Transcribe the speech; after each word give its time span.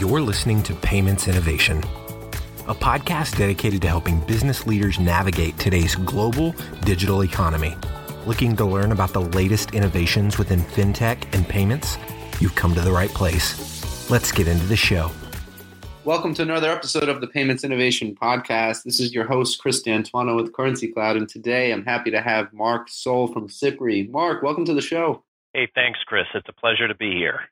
You're 0.00 0.20
listening 0.20 0.60
to 0.64 0.74
Payments 0.74 1.28
Innovation, 1.28 1.78
a 2.66 2.74
podcast 2.74 3.38
dedicated 3.38 3.80
to 3.82 3.88
helping 3.88 4.18
business 4.26 4.66
leaders 4.66 4.98
navigate 4.98 5.56
today's 5.56 5.94
global 5.94 6.52
digital 6.84 7.22
economy. 7.22 7.76
Looking 8.26 8.56
to 8.56 8.64
learn 8.64 8.90
about 8.90 9.12
the 9.12 9.20
latest 9.20 9.72
innovations 9.72 10.36
within 10.36 10.58
fintech 10.60 11.32
and 11.32 11.48
payments? 11.48 11.96
You've 12.40 12.56
come 12.56 12.74
to 12.74 12.80
the 12.80 12.90
right 12.90 13.08
place. 13.10 14.10
Let's 14.10 14.32
get 14.32 14.48
into 14.48 14.66
the 14.66 14.74
show. 14.74 15.12
Welcome 16.04 16.34
to 16.34 16.42
another 16.42 16.72
episode 16.72 17.08
of 17.08 17.20
the 17.20 17.28
Payments 17.28 17.62
Innovation 17.62 18.16
Podcast. 18.20 18.82
This 18.82 18.98
is 18.98 19.14
your 19.14 19.24
host, 19.24 19.60
Chris 19.60 19.80
D'Antuono 19.80 20.34
with 20.34 20.52
Currency 20.52 20.88
Cloud, 20.88 21.16
and 21.16 21.28
today 21.28 21.72
I'm 21.72 21.84
happy 21.84 22.10
to 22.10 22.20
have 22.20 22.52
Mark 22.52 22.88
Soul 22.88 23.28
from 23.28 23.46
Sipree. 23.46 24.10
Mark, 24.10 24.42
welcome 24.42 24.64
to 24.64 24.74
the 24.74 24.82
show. 24.82 25.22
Hey, 25.52 25.68
thanks, 25.72 26.00
Chris. 26.04 26.26
It's 26.34 26.48
a 26.48 26.52
pleasure 26.52 26.88
to 26.88 26.96
be 26.96 27.12
here. 27.12 27.42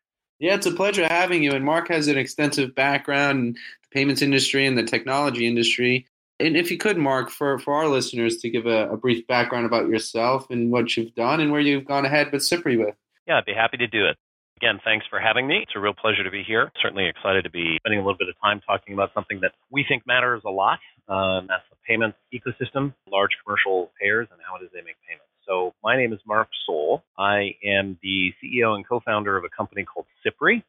Yeah, 0.42 0.56
it's 0.56 0.66
a 0.66 0.72
pleasure 0.72 1.06
having 1.06 1.44
you. 1.44 1.52
And 1.52 1.64
Mark 1.64 1.86
has 1.86 2.08
an 2.08 2.18
extensive 2.18 2.74
background 2.74 3.38
in 3.38 3.52
the 3.52 3.88
payments 3.92 4.22
industry 4.22 4.66
and 4.66 4.76
the 4.76 4.82
technology 4.82 5.46
industry. 5.46 6.04
And 6.40 6.56
if 6.56 6.68
you 6.68 6.78
could, 6.78 6.98
Mark, 6.98 7.30
for, 7.30 7.60
for 7.60 7.74
our 7.74 7.86
listeners 7.86 8.38
to 8.38 8.50
give 8.50 8.66
a, 8.66 8.90
a 8.90 8.96
brief 8.96 9.24
background 9.28 9.66
about 9.66 9.86
yourself 9.86 10.50
and 10.50 10.72
what 10.72 10.96
you've 10.96 11.14
done 11.14 11.38
and 11.38 11.52
where 11.52 11.60
you've 11.60 11.84
gone 11.84 12.04
ahead 12.04 12.32
with 12.32 12.42
Sipree 12.42 12.76
with. 12.76 12.96
Yeah, 13.28 13.38
I'd 13.38 13.44
be 13.44 13.54
happy 13.54 13.76
to 13.76 13.86
do 13.86 14.04
it. 14.04 14.16
Again, 14.56 14.80
thanks 14.82 15.06
for 15.08 15.20
having 15.20 15.46
me. 15.46 15.60
It's 15.62 15.76
a 15.76 15.78
real 15.78 15.94
pleasure 15.94 16.24
to 16.24 16.30
be 16.30 16.42
here. 16.42 16.72
Certainly 16.82 17.06
excited 17.06 17.44
to 17.44 17.50
be 17.50 17.76
spending 17.78 18.00
a 18.00 18.02
little 18.02 18.18
bit 18.18 18.28
of 18.28 18.34
time 18.42 18.60
talking 18.66 18.94
about 18.94 19.14
something 19.14 19.38
that 19.42 19.52
we 19.70 19.84
think 19.88 20.08
matters 20.08 20.42
a 20.44 20.50
lot. 20.50 20.80
And 21.06 21.48
that's 21.48 21.62
the 21.70 21.76
payments 21.86 22.18
ecosystem, 22.34 22.94
large 23.08 23.30
commercial 23.44 23.92
payers, 24.00 24.26
and 24.32 24.40
how 24.44 24.56
it 24.56 24.64
is 24.64 24.70
they 24.74 24.82
make 24.82 24.96
payments. 25.08 25.31
So 25.46 25.74
my 25.82 25.96
name 25.96 26.12
is 26.12 26.20
Mark 26.26 26.48
Soul. 26.66 27.02
I 27.18 27.54
am 27.64 27.98
the 28.02 28.32
CEO 28.42 28.74
and 28.74 28.86
co-founder 28.86 29.36
of 29.36 29.44
a 29.44 29.48
company 29.48 29.84
called 29.84 30.06
Sipree. 30.24 30.62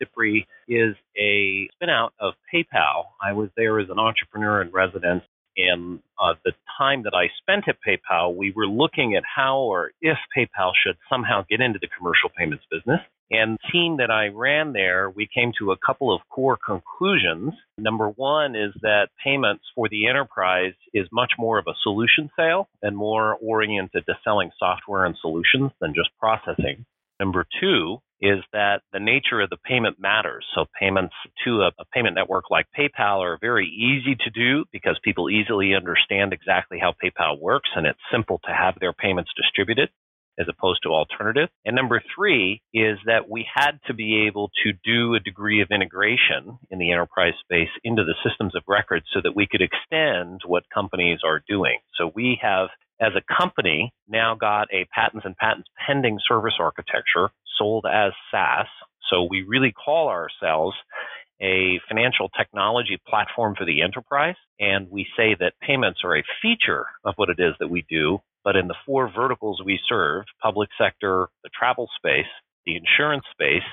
Sipree 0.00 0.46
is 0.68 0.94
a 1.16 1.68
spinout 1.74 2.10
of 2.20 2.34
PayPal. 2.52 3.06
I 3.22 3.32
was 3.32 3.48
there 3.56 3.80
as 3.80 3.88
an 3.90 3.98
entrepreneur 3.98 4.62
in 4.62 4.70
residence. 4.70 5.22
And 5.56 6.00
uh, 6.22 6.34
the 6.44 6.52
time 6.78 7.02
that 7.02 7.14
I 7.14 7.26
spent 7.40 7.64
at 7.66 7.76
PayPal, 7.86 8.36
we 8.36 8.52
were 8.54 8.66
looking 8.66 9.16
at 9.16 9.24
how 9.24 9.58
or 9.58 9.90
if 10.00 10.16
PayPal 10.36 10.72
should 10.84 10.96
somehow 11.10 11.44
get 11.48 11.60
into 11.60 11.78
the 11.80 11.88
commercial 11.88 12.30
payments 12.36 12.64
business. 12.70 13.00
And 13.30 13.58
the 13.58 13.72
team 13.72 13.98
that 13.98 14.10
I 14.10 14.28
ran 14.28 14.72
there, 14.72 15.10
we 15.10 15.28
came 15.32 15.52
to 15.58 15.72
a 15.72 15.76
couple 15.76 16.14
of 16.14 16.22
core 16.30 16.56
conclusions. 16.64 17.52
Number 17.76 18.08
one 18.08 18.56
is 18.56 18.72
that 18.80 19.08
payments 19.22 19.64
for 19.74 19.88
the 19.88 20.08
enterprise 20.08 20.72
is 20.94 21.06
much 21.12 21.32
more 21.38 21.58
of 21.58 21.66
a 21.66 21.74
solution 21.82 22.30
sale 22.36 22.68
and 22.82 22.96
more 22.96 23.36
oriented 23.42 24.06
to 24.06 24.14
selling 24.24 24.50
software 24.58 25.04
and 25.04 25.16
solutions 25.20 25.72
than 25.80 25.94
just 25.94 26.10
processing. 26.18 26.86
Number 27.20 27.46
two 27.60 27.98
is 28.20 28.38
that 28.52 28.82
the 28.92 28.98
nature 28.98 29.40
of 29.40 29.50
the 29.50 29.56
payment 29.58 30.00
matters. 30.00 30.44
So 30.54 30.64
payments 30.78 31.14
to 31.44 31.62
a, 31.62 31.66
a, 31.78 31.84
payment 31.92 32.16
network 32.16 32.50
like 32.50 32.66
PayPal 32.76 33.20
are 33.20 33.38
very 33.40 33.66
easy 33.66 34.16
to 34.16 34.30
do 34.30 34.64
because 34.72 34.98
people 35.04 35.30
easily 35.30 35.74
understand 35.74 36.32
exactly 36.32 36.78
how 36.80 36.94
PayPal 37.02 37.40
works 37.40 37.70
and 37.76 37.86
it's 37.86 37.98
simple 38.10 38.40
to 38.44 38.52
have 38.52 38.74
their 38.80 38.92
payments 38.92 39.30
distributed 39.36 39.90
as 40.38 40.46
opposed 40.48 40.80
to 40.82 40.90
alternative. 40.90 41.48
And 41.64 41.74
number 41.74 42.02
three 42.14 42.62
is 42.72 42.98
that 43.06 43.28
we 43.28 43.46
had 43.52 43.72
to 43.86 43.94
be 43.94 44.26
able 44.26 44.50
to 44.64 44.72
do 44.84 45.14
a 45.14 45.20
degree 45.20 45.60
of 45.60 45.68
integration 45.70 46.58
in 46.70 46.78
the 46.78 46.92
enterprise 46.92 47.34
space 47.40 47.70
into 47.84 48.04
the 48.04 48.14
systems 48.28 48.54
of 48.54 48.62
record 48.68 49.02
so 49.12 49.20
that 49.22 49.36
we 49.36 49.46
could 49.50 49.62
extend 49.62 50.40
what 50.46 50.64
companies 50.72 51.20
are 51.24 51.42
doing. 51.48 51.78
So 51.98 52.10
we 52.14 52.38
have 52.42 52.68
as 53.00 53.12
a 53.16 53.34
company 53.34 53.92
now 54.08 54.34
got 54.34 54.68
a 54.72 54.86
patents 54.94 55.24
and 55.24 55.36
patents 55.36 55.68
pending 55.86 56.18
service 56.28 56.54
architecture 56.58 57.30
sold 57.58 57.84
as 57.90 58.12
SaaS. 58.30 58.66
So 59.10 59.26
we 59.28 59.42
really 59.42 59.72
call 59.72 60.08
ourselves 60.08 60.76
a 61.40 61.80
financial 61.88 62.28
technology 62.36 62.98
platform 63.08 63.54
for 63.56 63.64
the 63.64 63.82
enterprise. 63.82 64.34
And 64.58 64.90
we 64.90 65.06
say 65.16 65.36
that 65.38 65.52
payments 65.60 66.00
are 66.04 66.16
a 66.16 66.24
feature 66.42 66.86
of 67.04 67.14
what 67.16 67.30
it 67.30 67.38
is 67.38 67.54
that 67.60 67.68
we 67.70 67.84
do. 67.88 68.18
But 68.48 68.56
in 68.56 68.66
the 68.66 68.74
four 68.86 69.12
verticals 69.14 69.60
we 69.62 69.78
serve, 69.86 70.24
public 70.42 70.70
sector, 70.80 71.28
the 71.44 71.50
travel 71.50 71.86
space, 71.94 72.24
the 72.64 72.76
insurance 72.76 73.24
space, 73.30 73.68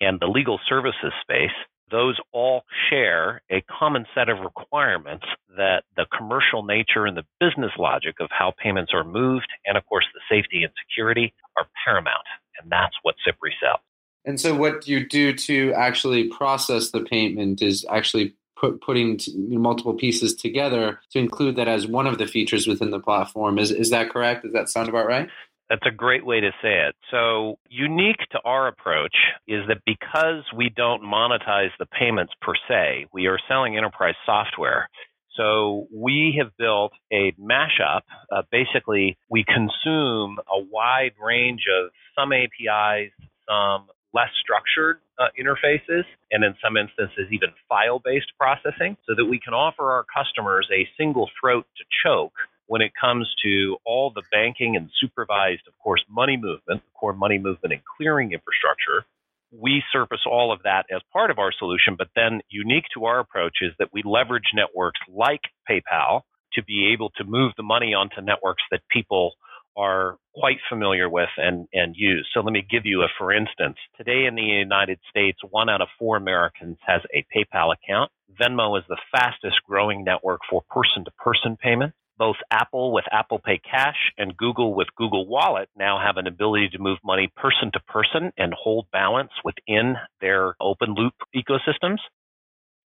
and 0.00 0.18
the 0.18 0.26
legal 0.26 0.58
services 0.66 1.12
space, 1.20 1.52
those 1.90 2.16
all 2.32 2.62
share 2.88 3.42
a 3.50 3.62
common 3.78 4.06
set 4.14 4.30
of 4.30 4.38
requirements 4.38 5.26
that 5.58 5.82
the 5.94 6.06
commercial 6.16 6.62
nature 6.62 7.04
and 7.04 7.18
the 7.18 7.26
business 7.38 7.72
logic 7.78 8.14
of 8.18 8.30
how 8.30 8.54
payments 8.56 8.92
are 8.94 9.04
moved, 9.04 9.48
and 9.66 9.76
of 9.76 9.84
course 9.84 10.06
the 10.14 10.20
safety 10.34 10.62
and 10.62 10.72
security 10.88 11.34
are 11.58 11.66
paramount. 11.84 12.24
And 12.62 12.72
that's 12.72 12.96
what 13.02 13.14
Sipree 13.26 13.52
sells. 13.60 13.80
And 14.24 14.40
so, 14.40 14.54
what 14.54 14.88
you 14.88 15.06
do 15.06 15.34
to 15.34 15.74
actually 15.74 16.28
process 16.28 16.92
the 16.92 17.00
payment 17.02 17.60
is 17.60 17.84
actually 17.90 18.34
put, 18.60 18.80
putting 18.80 19.18
multiple 19.34 19.94
pieces 19.94 20.34
together 20.34 21.00
to 21.10 21.18
include 21.18 21.56
that 21.56 21.68
as 21.68 21.86
one 21.86 22.06
of 22.06 22.18
the 22.18 22.26
features 22.26 22.66
within 22.66 22.90
the 22.90 23.00
platform. 23.00 23.58
Is 23.58 23.70
is 23.70 23.90
that 23.90 24.10
correct? 24.10 24.44
Does 24.44 24.52
that 24.52 24.68
sound 24.68 24.88
about 24.88 25.06
right? 25.06 25.28
That's 25.68 25.86
a 25.86 25.94
great 25.94 26.24
way 26.24 26.40
to 26.40 26.50
say 26.62 26.88
it. 26.88 26.94
So, 27.10 27.58
unique 27.68 28.20
to 28.32 28.40
our 28.44 28.68
approach 28.68 29.14
is 29.46 29.66
that 29.68 29.82
because 29.84 30.44
we 30.56 30.70
don't 30.74 31.02
monetize 31.02 31.70
the 31.78 31.84
payments 31.86 32.32
per 32.40 32.54
se, 32.68 33.06
we 33.12 33.26
are 33.26 33.38
selling 33.48 33.76
enterprise 33.76 34.14
software. 34.24 34.88
So, 35.36 35.86
we 35.94 36.36
have 36.38 36.56
built 36.56 36.92
a 37.12 37.32
mashup. 37.32 38.00
Uh, 38.32 38.42
basically, 38.50 39.18
we 39.28 39.44
consume 39.44 40.38
a 40.48 40.58
wide 40.72 41.12
range 41.22 41.64
of 41.68 41.90
some 42.18 42.32
APIs, 42.32 43.12
some 43.46 43.88
less 44.14 44.30
structured 44.40 45.00
uh, 45.18 45.26
interfaces, 45.38 46.04
and 46.30 46.44
in 46.44 46.54
some 46.62 46.76
instances, 46.76 47.26
even 47.30 47.50
file 47.68 48.00
based 48.04 48.32
processing, 48.38 48.96
so 49.06 49.14
that 49.16 49.24
we 49.24 49.40
can 49.40 49.54
offer 49.54 49.90
our 49.90 50.04
customers 50.14 50.68
a 50.72 50.88
single 50.96 51.28
throat 51.40 51.66
to 51.76 51.84
choke 52.04 52.34
when 52.66 52.82
it 52.82 52.92
comes 53.00 53.26
to 53.42 53.76
all 53.84 54.12
the 54.14 54.22
banking 54.30 54.76
and 54.76 54.90
supervised, 55.00 55.62
of 55.66 55.72
course, 55.82 56.04
money 56.08 56.36
movement, 56.36 56.82
the 56.82 56.92
core 56.94 57.14
money 57.14 57.38
movement 57.38 57.72
and 57.72 57.82
clearing 57.96 58.32
infrastructure. 58.32 59.04
We 59.50 59.82
surface 59.90 60.20
all 60.26 60.52
of 60.52 60.62
that 60.64 60.84
as 60.94 61.00
part 61.10 61.30
of 61.30 61.38
our 61.38 61.50
solution, 61.58 61.96
but 61.96 62.08
then 62.14 62.42
unique 62.50 62.84
to 62.94 63.06
our 63.06 63.18
approach 63.18 63.56
is 63.62 63.72
that 63.78 63.88
we 63.92 64.02
leverage 64.04 64.52
networks 64.54 65.00
like 65.08 65.40
PayPal 65.68 66.22
to 66.52 66.62
be 66.62 66.92
able 66.92 67.10
to 67.16 67.24
move 67.24 67.52
the 67.56 67.62
money 67.62 67.94
onto 67.94 68.20
networks 68.20 68.62
that 68.70 68.80
people 68.90 69.32
are 69.78 70.16
quite 70.34 70.58
familiar 70.68 71.08
with 71.08 71.28
and, 71.36 71.68
and 71.72 71.94
use. 71.96 72.28
So 72.34 72.40
let 72.40 72.52
me 72.52 72.66
give 72.68 72.84
you 72.84 73.02
a 73.02 73.08
for 73.16 73.32
instance. 73.32 73.76
Today 73.96 74.26
in 74.26 74.34
the 74.34 74.42
United 74.42 74.98
States, 75.08 75.38
one 75.48 75.68
out 75.68 75.80
of 75.80 75.88
four 75.98 76.16
Americans 76.16 76.76
has 76.86 77.00
a 77.14 77.24
PayPal 77.34 77.72
account. 77.72 78.10
Venmo 78.40 78.78
is 78.78 78.84
the 78.88 78.98
fastest 79.12 79.56
growing 79.66 80.04
network 80.04 80.40
for 80.50 80.62
person 80.70 81.04
to 81.04 81.10
person 81.12 81.56
payments 81.56 81.96
both 82.18 82.36
Apple 82.50 82.92
with 82.92 83.04
Apple 83.12 83.38
Pay 83.38 83.58
Cash 83.58 84.12
and 84.18 84.36
Google 84.36 84.74
with 84.74 84.88
Google 84.96 85.26
Wallet 85.26 85.68
now 85.78 86.00
have 86.04 86.16
an 86.16 86.26
ability 86.26 86.70
to 86.70 86.78
move 86.78 86.98
money 87.04 87.32
person 87.36 87.70
to 87.72 87.80
person 87.80 88.32
and 88.36 88.52
hold 88.52 88.90
balance 88.90 89.30
within 89.44 89.94
their 90.20 90.56
open 90.60 90.94
loop 90.94 91.14
ecosystems 91.34 91.98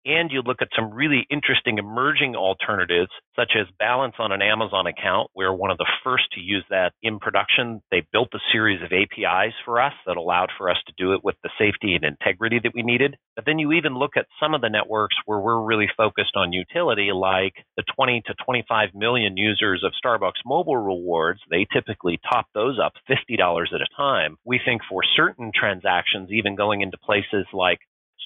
and 0.04 0.30
you 0.30 0.42
look 0.42 0.62
at 0.62 0.68
some 0.74 0.92
really 0.92 1.26
interesting 1.30 1.78
emerging 1.78 2.34
alternatives, 2.36 3.10
such 3.36 3.52
as 3.58 3.66
balance 3.78 4.14
on 4.18 4.32
an 4.32 4.42
Amazon 4.42 4.86
account. 4.86 5.30
We're 5.34 5.54
one 5.54 5.70
of 5.70 5.78
the 5.78 5.90
first 6.04 6.24
to 6.32 6.40
use 6.40 6.64
that 6.70 6.92
in 7.02 7.18
production. 7.18 7.82
They 7.90 8.06
built 8.12 8.28
a 8.34 8.38
series 8.52 8.82
of 8.82 8.92
APIs 8.92 9.54
for 9.64 9.80
us 9.80 9.92
that 10.06 10.16
allowed 10.16 10.50
for 10.56 10.70
us 10.70 10.78
to 10.86 10.92
do 10.96 11.12
it 11.12 11.24
with 11.24 11.36
the 11.42 11.50
safety 11.58 11.94
and 11.94 12.04
integrity 12.04 12.58
that 12.62 12.72
we 12.74 12.82
needed. 12.82 13.16
But 13.36 13.46
then 13.46 13.58
you 13.58 13.72
even 13.72 13.94
look 13.94 14.16
at 14.16 14.26
some 14.40 14.54
of 14.54 14.60
the 14.60 14.68
networks 14.68 15.16
where 15.24 15.40
we're 15.40 15.62
really 15.62 15.88
focused 15.96 16.36
on 16.36 16.52
utility, 16.52 17.10
like 17.14 17.54
the 17.76 17.84
20 17.96 18.22
to 18.26 18.34
25 18.44 18.90
million 18.94 19.36
users 19.36 19.82
of 19.84 19.92
Starbucks 20.04 20.42
mobile 20.44 20.76
rewards. 20.76 21.40
They 21.50 21.66
typically 21.72 22.18
top 22.30 22.46
those 22.54 22.78
up 22.82 22.92
$50 23.08 23.38
at 23.74 23.80
a 23.80 23.96
time. 23.96 24.36
We 24.44 24.60
think 24.64 24.82
for 24.88 25.02
certain 25.16 25.52
transactions, 25.54 26.30
even 26.30 26.56
going 26.56 26.80
into 26.80 26.98
places 26.98 27.46
like 27.52 27.78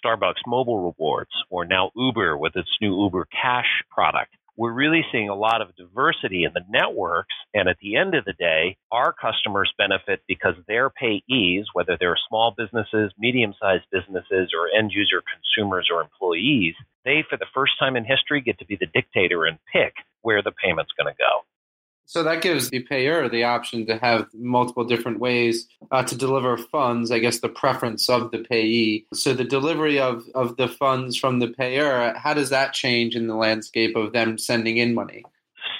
Starbucks 0.04 0.46
mobile 0.46 0.92
rewards 0.92 1.30
or 1.50 1.64
now 1.64 1.90
Uber 1.96 2.36
with 2.36 2.56
its 2.56 2.70
new 2.80 3.02
Uber 3.02 3.26
Cash 3.30 3.82
product. 3.90 4.34
We're 4.58 4.72
really 4.72 5.04
seeing 5.12 5.28
a 5.28 5.34
lot 5.34 5.60
of 5.60 5.76
diversity 5.76 6.44
in 6.44 6.52
the 6.54 6.64
networks. 6.70 7.34
And 7.52 7.68
at 7.68 7.76
the 7.82 7.96
end 7.96 8.14
of 8.14 8.24
the 8.24 8.32
day, 8.32 8.78
our 8.90 9.12
customers 9.12 9.72
benefit 9.76 10.22
because 10.26 10.54
their 10.66 10.90
payees, 10.90 11.64
whether 11.74 11.96
they're 12.00 12.16
small 12.28 12.54
businesses, 12.56 13.12
medium 13.18 13.54
sized 13.60 13.84
businesses, 13.92 14.52
or 14.56 14.70
end 14.76 14.92
user 14.94 15.22
consumers 15.22 15.88
or 15.92 16.00
employees, 16.00 16.74
they, 17.04 17.22
for 17.28 17.36
the 17.36 17.46
first 17.52 17.72
time 17.78 17.96
in 17.96 18.04
history, 18.04 18.40
get 18.40 18.58
to 18.58 18.64
be 18.64 18.76
the 18.80 18.86
dictator 18.86 19.44
and 19.44 19.58
pick 19.72 19.92
where 20.22 20.42
the 20.42 20.52
payment's 20.52 20.92
going 20.98 21.12
to 21.12 21.18
go. 21.18 21.44
So 22.08 22.22
that 22.22 22.40
gives 22.40 22.70
the 22.70 22.80
payer 22.80 23.28
the 23.28 23.42
option 23.42 23.84
to 23.86 23.98
have 23.98 24.28
multiple 24.32 24.84
different 24.84 25.18
ways 25.18 25.66
uh, 25.90 26.04
to 26.04 26.16
deliver 26.16 26.56
funds, 26.56 27.10
I 27.10 27.18
guess 27.18 27.40
the 27.40 27.48
preference 27.48 28.08
of 28.08 28.30
the 28.30 28.38
payee. 28.38 29.06
So 29.12 29.34
the 29.34 29.44
delivery 29.44 29.98
of, 29.98 30.22
of 30.34 30.56
the 30.56 30.68
funds 30.68 31.16
from 31.16 31.40
the 31.40 31.48
payer, 31.48 32.14
how 32.16 32.32
does 32.32 32.50
that 32.50 32.72
change 32.72 33.16
in 33.16 33.26
the 33.26 33.34
landscape 33.34 33.96
of 33.96 34.12
them 34.12 34.38
sending 34.38 34.78
in 34.78 34.94
money? 34.94 35.24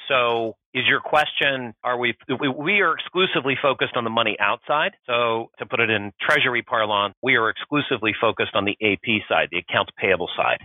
So 0.08 0.56
is 0.74 0.84
your 0.86 1.00
question 1.00 1.72
are 1.82 1.96
we 1.96 2.14
we 2.58 2.80
are 2.80 2.94
exclusively 2.94 3.56
focused 3.60 3.96
on 3.96 4.04
the 4.04 4.10
money 4.10 4.36
outside 4.38 4.92
so 5.06 5.50
to 5.58 5.64
put 5.64 5.80
it 5.80 5.88
in 5.88 6.12
treasury 6.20 6.62
parlance 6.62 7.14
we 7.22 7.34
are 7.36 7.48
exclusively 7.48 8.12
focused 8.20 8.54
on 8.54 8.66
the 8.66 8.76
ap 8.82 9.08
side 9.26 9.48
the 9.50 9.58
accounts 9.58 9.90
payable 9.96 10.28
side 10.36 10.58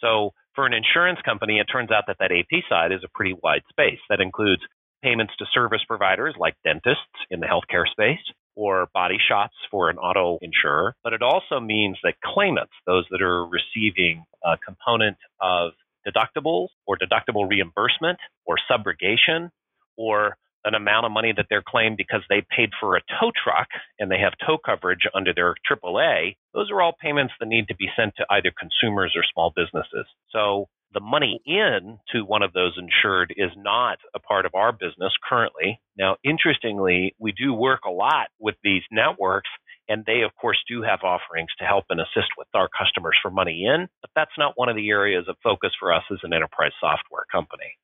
so 0.00 0.32
for 0.56 0.66
an 0.66 0.74
insurance 0.74 1.20
company 1.24 1.60
it 1.60 1.66
turns 1.72 1.92
out 1.92 2.02
that 2.08 2.16
that 2.18 2.32
ap 2.32 2.62
side 2.68 2.90
is 2.90 3.00
a 3.04 3.08
pretty 3.14 3.34
wide 3.44 3.62
space 3.70 4.00
that 4.10 4.20
includes 4.20 4.62
payments 5.04 5.34
to 5.38 5.44
service 5.52 5.82
providers 5.86 6.34
like 6.38 6.54
dentists 6.64 7.18
in 7.30 7.40
the 7.40 7.46
healthcare 7.46 7.86
space 7.90 8.24
or 8.56 8.88
body 8.94 9.18
shops 9.28 9.54
for 9.70 9.90
an 9.90 9.98
auto 9.98 10.38
insurer 10.40 10.94
but 11.04 11.12
it 11.12 11.22
also 11.22 11.60
means 11.60 11.98
that 12.02 12.14
claimants 12.24 12.72
those 12.86 13.04
that 13.10 13.20
are 13.20 13.46
receiving 13.46 14.24
a 14.44 14.56
component 14.66 15.18
of 15.40 15.72
deductibles 16.06 16.68
or 16.86 16.96
deductible 16.96 17.48
reimbursement 17.48 18.18
or 18.46 18.56
subrogation 18.70 19.50
or 19.96 20.36
an 20.64 20.74
amount 20.74 21.04
of 21.04 21.12
money 21.12 21.32
that 21.36 21.46
they're 21.50 21.64
claimed 21.66 21.96
because 21.96 22.22
they 22.28 22.42
paid 22.56 22.70
for 22.80 22.96
a 22.96 23.00
tow 23.20 23.30
truck 23.42 23.68
and 23.98 24.10
they 24.10 24.18
have 24.18 24.32
tow 24.46 24.56
coverage 24.56 25.06
under 25.14 25.34
their 25.34 25.54
AAA, 25.70 26.36
those 26.54 26.70
are 26.70 26.80
all 26.80 26.94
payments 27.00 27.34
that 27.38 27.46
need 27.46 27.68
to 27.68 27.76
be 27.76 27.88
sent 27.96 28.14
to 28.16 28.24
either 28.30 28.50
consumers 28.58 29.12
or 29.14 29.22
small 29.32 29.52
businesses. 29.54 30.06
So 30.30 30.68
the 30.94 31.00
money 31.00 31.40
in 31.44 31.98
to 32.12 32.24
one 32.24 32.42
of 32.42 32.52
those 32.52 32.78
insured 32.78 33.34
is 33.36 33.50
not 33.56 33.98
a 34.14 34.20
part 34.20 34.46
of 34.46 34.54
our 34.54 34.72
business 34.72 35.12
currently. 35.28 35.80
Now, 35.98 36.16
interestingly, 36.24 37.14
we 37.18 37.32
do 37.32 37.52
work 37.52 37.80
a 37.86 37.90
lot 37.90 38.28
with 38.38 38.54
these 38.62 38.82
networks 38.90 39.50
and 39.88 40.04
they, 40.06 40.22
of 40.22 40.34
course, 40.40 40.58
do 40.68 40.82
have 40.82 41.00
offerings 41.02 41.50
to 41.58 41.64
help 41.64 41.84
and 41.90 42.00
assist 42.00 42.28
with 42.38 42.48
our 42.54 42.68
customers 42.68 43.16
for 43.20 43.30
money 43.30 43.66
in, 43.66 43.86
but 44.00 44.10
that's 44.16 44.30
not 44.38 44.54
one 44.56 44.68
of 44.68 44.76
the 44.76 44.88
areas 44.88 45.26
of 45.28 45.36
focus 45.42 45.72
for 45.78 45.92
us 45.92 46.02
as 46.10 46.18
an 46.22 46.32
enterprise 46.32 46.72
software 46.80 47.24
company. 47.30 47.76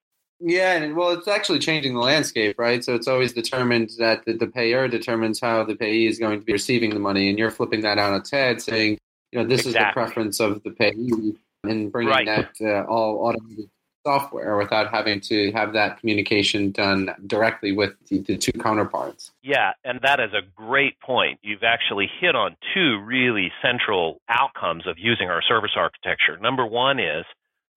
Yeah, 0.42 0.76
and 0.76 0.96
well, 0.96 1.10
it's 1.10 1.28
actually 1.28 1.58
changing 1.58 1.92
the 1.92 2.00
landscape, 2.00 2.58
right? 2.58 2.82
So 2.82 2.94
it's 2.94 3.06
always 3.06 3.34
determined 3.34 3.90
that 3.98 4.24
the, 4.24 4.32
the 4.32 4.46
payer 4.46 4.88
determines 4.88 5.38
how 5.38 5.64
the 5.64 5.76
payee 5.76 6.06
is 6.06 6.18
going 6.18 6.40
to 6.40 6.46
be 6.46 6.54
receiving 6.54 6.90
the 6.90 6.98
money, 6.98 7.28
and 7.28 7.38
you're 7.38 7.50
flipping 7.50 7.82
that 7.82 7.98
on 7.98 8.14
its 8.14 8.30
head, 8.30 8.62
saying, 8.62 8.96
you 9.32 9.38
know, 9.38 9.46
this 9.46 9.66
exactly. 9.66 9.80
is 9.80 9.86
the 9.86 9.92
preference 9.92 10.40
of 10.40 10.62
the 10.62 10.70
payee, 10.70 11.34
and 11.64 11.92
bringing 11.92 12.12
right. 12.12 12.26
that 12.26 12.50
uh, 12.60 12.84
all 12.90 13.18
automated 13.26 13.70
software 14.04 14.56
without 14.56 14.90
having 14.90 15.20
to 15.20 15.52
have 15.52 15.74
that 15.74 16.00
communication 16.00 16.70
done 16.70 17.10
directly 17.26 17.72
with 17.72 17.92
the, 18.08 18.18
the, 18.20 18.36
two 18.36 18.52
counterparts. 18.52 19.30
Yeah, 19.42 19.72
and 19.84 20.00
that 20.02 20.20
is 20.20 20.32
a 20.32 20.40
great 20.56 20.98
point. 21.00 21.38
You've 21.42 21.62
actually 21.62 22.08
hit 22.20 22.34
on 22.34 22.56
two 22.74 22.98
really 23.04 23.52
central 23.62 24.20
outcomes 24.28 24.86
of 24.86 24.96
using 24.98 25.28
our 25.28 25.42
service 25.42 25.72
architecture. 25.76 26.38
Number 26.40 26.64
one 26.64 26.98
is 26.98 27.24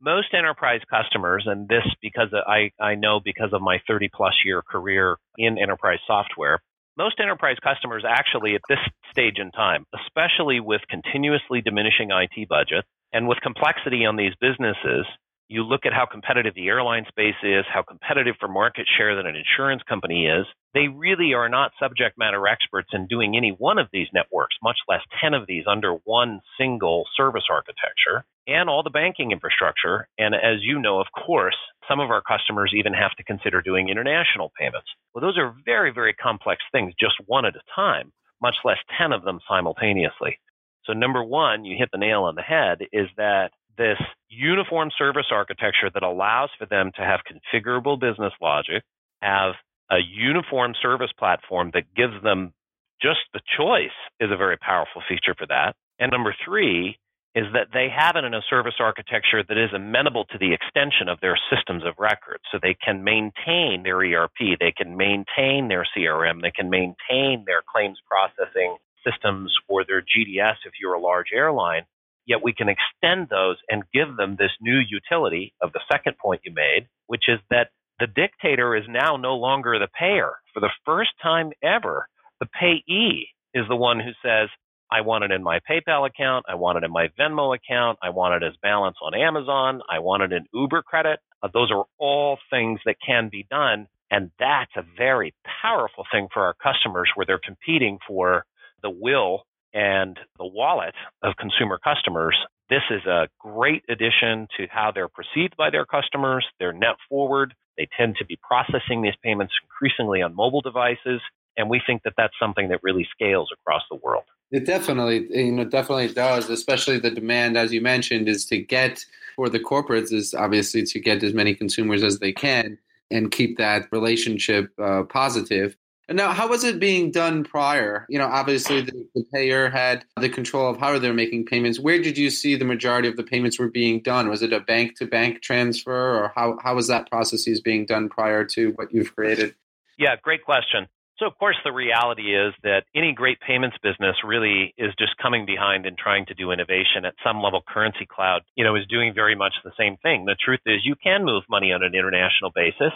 most 0.02 0.34
enterprise 0.34 0.82
customers, 0.90 1.44
and 1.46 1.68
this 1.68 1.84
because 2.02 2.30
I, 2.34 2.72
I 2.82 2.96
know 2.96 3.20
because 3.24 3.52
of 3.52 3.62
my 3.62 3.80
30 3.88 4.10
plus 4.14 4.34
year 4.46 4.62
career 4.62 5.18
in 5.38 5.58
enterprise 5.58 6.00
software, 6.08 6.60
most 6.98 7.20
enterprise 7.20 7.58
customers 7.62 8.04
actually 8.08 8.56
at 8.56 8.62
this 8.70 8.80
stage 9.12 9.40
in 9.40 9.52
time, 9.52 9.86
especially 10.06 10.60
with 10.60 10.82
continuously 10.90 11.62
diminishing 11.62 12.12
IT 12.12 12.48
budgets 12.48 12.88
and 13.14 13.28
with 13.28 13.40
complexity 13.42 14.06
on 14.06 14.18
these 14.18 14.34
businesses, 14.42 15.06
you 15.48 15.64
look 15.64 15.86
at 15.86 15.94
how 15.94 16.08
competitive 16.10 16.56
the 16.56 16.68
airline 16.68 17.06
space 17.08 17.36
is, 17.44 17.64
how 17.72 17.84
competitive 17.84 18.36
for 18.40 18.48
market 18.48 18.88
share 18.98 19.16
that 19.16 19.28
an 19.28 19.36
insurance 19.36 19.84
company 19.88 20.26
is, 20.26 20.46
they 20.74 20.88
really 20.88 21.34
are 21.34 21.50
not 21.50 21.72
subject 21.80 22.18
matter 22.18 22.48
experts 22.48 22.90
in 22.92 23.06
doing 23.08 23.38
any 23.38 23.52
one 23.52 23.78
of 23.78 23.88
these 23.94 24.08
networks, 24.14 24.56
much 24.64 24.78
less 24.90 25.02
10 25.22 25.36
of 25.36 25.46
these 25.46 25.66
under 25.70 25.94
one 26.06 26.42
single 26.58 27.04
service 27.16 27.44
architecture 27.50 28.26
and 28.48 28.70
all 28.70 28.84
the 28.84 28.90
banking 28.90 29.32
infrastructure. 29.32 30.08
And 30.18 30.34
as 30.34 30.62
you 30.62 30.80
know, 30.80 31.00
of 31.00 31.08
course, 31.26 31.58
some 31.88 32.00
of 32.00 32.10
our 32.10 32.22
customers 32.22 32.74
even 32.76 32.94
have 32.94 33.16
to 33.18 33.24
consider 33.24 33.62
doing 33.62 33.90
international 33.90 34.52
payments. 34.60 34.88
Well, 35.14 35.22
those 35.22 35.38
are 35.38 35.54
very, 35.66 35.92
very 35.92 36.14
complex 36.14 36.64
things, 36.72 36.94
just 37.00 37.16
one 37.28 37.46
at 37.46 37.56
a 37.56 37.62
time, 37.76 38.12
much 38.42 38.56
less 38.66 38.80
10 38.98 39.12
of 39.12 39.24
them 39.24 39.40
simultaneously. 39.48 40.40
So, 40.86 40.94
number 40.94 41.24
one, 41.24 41.66
you 41.66 41.76
hit 41.78 41.90
the 41.92 41.98
nail 41.98 42.24
on 42.24 42.36
the 42.36 42.42
head 42.42 42.80
is 42.92 43.08
that 43.18 43.52
this 43.78 43.98
uniform 44.30 44.90
service 44.98 45.28
architecture 45.32 45.90
that 45.94 46.04
allows 46.04 46.50
for 46.58 46.66
them 46.66 46.92
to 46.96 47.02
have 47.02 47.22
configurable 47.30 48.00
business 48.00 48.34
logic, 48.42 48.84
have 49.22 49.54
a 49.90 49.98
uniform 50.00 50.74
service 50.82 51.12
platform 51.18 51.72
that 51.74 51.94
gives 51.96 52.22
them 52.24 52.54
just 53.02 53.20
the 53.34 53.42
choice 53.58 53.96
is 54.20 54.32
a 54.32 54.38
very 54.38 54.58
powerful 54.58 55.02
feature 55.08 55.36
for 55.38 55.48
that. 55.48 55.76
And 56.00 56.12
number 56.12 56.36
three 56.46 56.98
is 57.36 57.46
that 57.54 57.68
they 57.74 57.90
have 57.90 58.16
it 58.16 58.24
in 58.24 58.34
a 58.34 58.42
service 58.48 58.76
architecture 58.80 59.44
that 59.48 59.58
is 59.58 59.74
amenable 59.74 60.26
to 60.26 60.38
the 60.38 60.54
extension 60.54 61.10
of 61.10 61.20
their 61.20 61.38
systems 61.50 61.84
of 61.84 61.96
record. 61.98 62.40
So 62.52 62.60
they 62.62 62.76
can 62.76 63.04
maintain 63.04 63.82
their 63.84 63.98
ERP, 63.98 64.60
they 64.60 64.72
can 64.72 64.96
maintain 64.96 65.68
their 65.68 65.86
CRM, 65.98 66.42
they 66.42 66.52
can 66.52 66.70
maintain 66.70 67.44
their 67.46 67.64
claims 67.66 67.98
processing 68.08 68.78
systems 69.10 69.54
or 69.70 69.86
their 69.86 70.02
GDS 70.02 70.56
if 70.66 70.74
you're 70.82 70.96
a 70.96 71.02
large 71.02 71.28
airline 71.34 71.84
Yet 72.28 72.44
we 72.44 72.54
can 72.54 72.70
extend 72.70 73.30
those 73.30 73.58
and 73.70 73.84
give 73.94 74.16
them 74.18 74.36
this 74.38 74.52
new 74.62 74.80
utility 74.80 75.54
of 75.62 75.74
the 75.74 75.82
second 75.92 76.18
point 76.20 76.42
you 76.46 76.54
made, 76.54 76.88
which 77.08 77.26
is 77.28 77.40
that 77.50 77.70
the 78.00 78.08
dictator 78.08 78.76
is 78.76 78.86
now 78.88 79.18
no 79.18 79.36
longer 79.36 79.78
the 79.80 79.88
payer. 80.00 80.34
For 80.54 80.60
the 80.60 80.72
first 80.86 81.12
time 81.22 81.52
ever, 81.64 82.08
the 82.40 82.48
payee 82.48 83.30
is 83.54 83.66
the 83.68 83.76
one 83.76 84.00
who 84.00 84.12
says, 84.24 84.50
I 84.92 85.02
want 85.02 85.24
it 85.24 85.32
in 85.32 85.44
my 85.44 85.60
PayPal 85.70 86.08
account. 86.08 86.46
I 86.50 86.56
want 86.56 86.78
it 86.78 86.84
in 86.84 86.92
my 86.92 87.08
Venmo 87.20 87.56
account. 87.56 88.00
I 88.04 88.10
want 88.10 88.44
it 88.44 88.46
as 88.46 88.54
balance 88.62 88.98
on 89.02 89.16
Amazon. 89.16 89.82
I 89.90 90.00
want 90.00 90.24
it 90.24 90.34
in 90.34 90.46
Uber 90.54 90.84
credit. 90.84 91.20
Uh, 91.42 91.50
those 91.54 91.72
are 91.72 91.86
all 91.98 92.38
things 92.50 92.80
that 92.86 92.98
can 93.06 93.30
be 93.32 93.48
done. 93.50 93.88
And 94.12 94.32
that's 94.40 94.72
a 94.76 94.84
very 94.98 95.34
powerful 95.64 96.04
thing 96.12 96.28
for 96.34 96.44
our 96.44 96.56
customers 96.62 97.10
where 97.16 97.26
they're 97.26 97.40
competing 97.44 98.00
for 98.08 98.46
the 98.84 98.90
will 98.90 99.44
and 99.74 100.20
the 100.38 100.46
wallet 100.46 100.94
of 101.24 101.34
consumer 101.38 101.80
customers, 101.84 102.38
this 102.70 102.84
is 102.92 103.06
a 103.06 103.28
great 103.40 103.84
addition 103.90 104.48
to 104.58 104.68
how 104.70 104.92
they're 104.94 105.10
perceived 105.10 105.56
by 105.58 105.70
their 105.70 105.86
customers. 105.86 106.46
They're 106.60 106.74
net 106.74 106.96
forward. 107.10 107.54
They 107.78 107.88
tend 107.98 108.18
to 108.18 108.26
be 108.26 108.38
processing 108.42 109.02
these 109.02 109.16
payments 109.24 109.54
increasingly 109.64 110.22
on 110.22 110.36
mobile 110.36 110.62
devices. 110.62 111.22
And 111.58 111.70
we 111.70 111.82
think 111.86 112.04
that 112.04 112.14
that's 112.18 112.34
something 112.40 112.70
that 112.70 112.80
really 112.84 113.08
scales 113.12 113.50
across 113.54 113.84
the 113.90 113.98
world. 113.98 114.24
It 114.52 114.66
definitely, 114.66 115.28
you 115.32 115.52
know, 115.52 115.66
definitely 115.66 116.14
does. 116.14 116.50
Especially 116.50 117.00
the 117.00 117.12
demand, 117.12 117.58
as 117.58 117.74
you 117.74 117.82
mentioned, 117.82 118.28
is 118.28 118.46
to 118.46 118.58
get 118.58 119.06
for 119.36 119.50
the 119.50 119.60
corporates 119.60 120.14
is 120.14 120.34
obviously 120.34 120.84
to 120.84 121.00
get 121.00 121.24
as 121.24 121.34
many 121.34 121.56
consumers 121.56 122.04
as 122.04 122.20
they 122.20 122.32
can 122.32 122.78
and 123.10 123.32
keep 123.32 123.58
that 123.58 123.88
relationship 123.92 124.72
uh, 124.80 125.04
positive. 125.04 125.76
And 126.10 126.18
now, 126.18 126.34
how 126.34 126.50
was 126.50 126.66
it 126.66 126.80
being 126.80 127.12
done 127.12 127.46
prior? 127.46 128.06
You 128.10 128.20
know, 128.20 128.28
obviously 128.28 128.82
the, 128.82 129.08
the, 129.16 129.24
payer 129.34 129.70
had 129.70 130.04
the 130.20 130.28
control 130.28 130.70
of 130.70 130.78
how 130.78 131.00
they're 131.00 131.14
making 131.14 131.46
payments. 131.46 131.80
Where 131.80 132.02
did 132.02 132.18
you 132.18 132.30
see 132.30 132.56
the 132.56 132.66
majority 132.66 133.08
of 133.08 133.16
the 133.16 133.24
payments 133.24 133.58
were 133.58 133.70
being 133.70 134.02
done? 134.02 134.30
Was 134.30 134.42
it 134.44 134.52
a 134.52 134.60
bank 134.60 134.98
to 134.98 135.06
bank 135.06 135.42
transfer, 135.42 136.18
or 136.18 136.34
how, 136.36 136.58
how 136.62 136.76
was 136.76 136.90
that 136.90 137.10
processes 137.10 137.62
being 137.62 137.86
done 137.86 138.10
prior 138.10 138.44
to 138.46 138.72
what 138.72 138.94
you've 138.94 139.16
created? 139.16 139.56
Yeah, 139.98 140.16
great 140.22 140.44
question. 140.44 140.88
So, 141.20 141.28
of 141.28 141.38
course, 141.38 141.56
the 141.64 141.72
reality 141.72 142.36
is 142.36 142.54
that 142.64 142.84
any 142.94 143.14
great 143.14 143.40
payments 143.40 143.78
business 143.82 144.18
really 144.26 144.74
is 144.78 144.94
just 144.98 145.16
coming 145.22 145.46
behind 145.46 145.86
and 145.86 145.98
trying 145.98 146.26
to 146.26 146.34
do 146.34 146.52
innovation 146.52 147.06
at 147.06 147.14
some 147.24 147.42
level. 147.42 147.62
Currency 147.66 148.06
Cloud, 148.06 148.42
you 148.56 148.66
know, 148.66 148.76
is 148.76 148.86
doing 148.88 149.14
very 149.14 149.36
much 149.36 149.54
the 149.64 149.72
same 149.78 149.96
thing. 149.98 150.26
The 150.26 150.36
truth 150.36 150.60
is, 150.66 150.82
you 150.84 150.96
can 151.02 151.24
move 151.24 151.44
money 151.50 151.72
on 151.72 151.82
an 151.82 151.94
international 151.96 152.52
basis, 152.54 152.92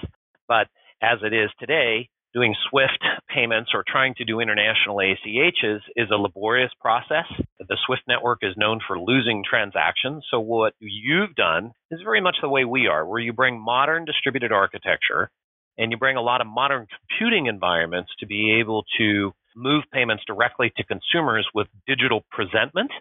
but 0.47 0.67
as 1.01 1.19
it 1.23 1.31
is 1.31 1.49
today, 1.59 2.09
doing 2.37 2.53
SWIFT 2.69 3.03
payments 3.33 3.71
or 3.73 3.83
trying 3.87 4.13
to 4.13 4.23
do 4.23 4.39
international 4.39 4.97
ACHs 4.97 5.79
is 5.95 6.07
a 6.11 6.15
laborious 6.15 6.69
process. 6.79 7.25
The 7.57 7.77
SWIFT 7.87 8.03
network 8.07 8.39
is 8.43 8.53
known 8.55 8.79
for 8.85 8.99
losing 8.99 9.43
transactions. 9.43 10.23
So 10.29 10.39
what 10.39 10.73
you've 10.79 11.33
done 11.33 11.71
is 11.89 11.99
very 12.03 12.21
much 12.21 12.35
the 12.39 12.49
way 12.49 12.63
we 12.63 12.85
are, 12.85 13.07
where 13.07 13.19
you 13.19 13.33
bring 13.33 13.59
modern 13.59 14.05
distributed 14.05 14.51
architecture 14.51 15.31
and 15.79 15.91
you 15.91 15.97
bring 15.97 16.15
a 16.15 16.21
lot 16.21 16.41
of 16.41 16.45
modern 16.45 16.85
computing 16.85 17.47
environments 17.47 18.11
to 18.19 18.27
be 18.27 18.59
able 18.59 18.83
to 18.99 19.31
move 19.55 19.85
payments 19.91 20.23
directly 20.27 20.71
to 20.77 20.83
consumers 20.83 21.47
with 21.55 21.65
digital 21.87 22.23
presentment 22.29 22.91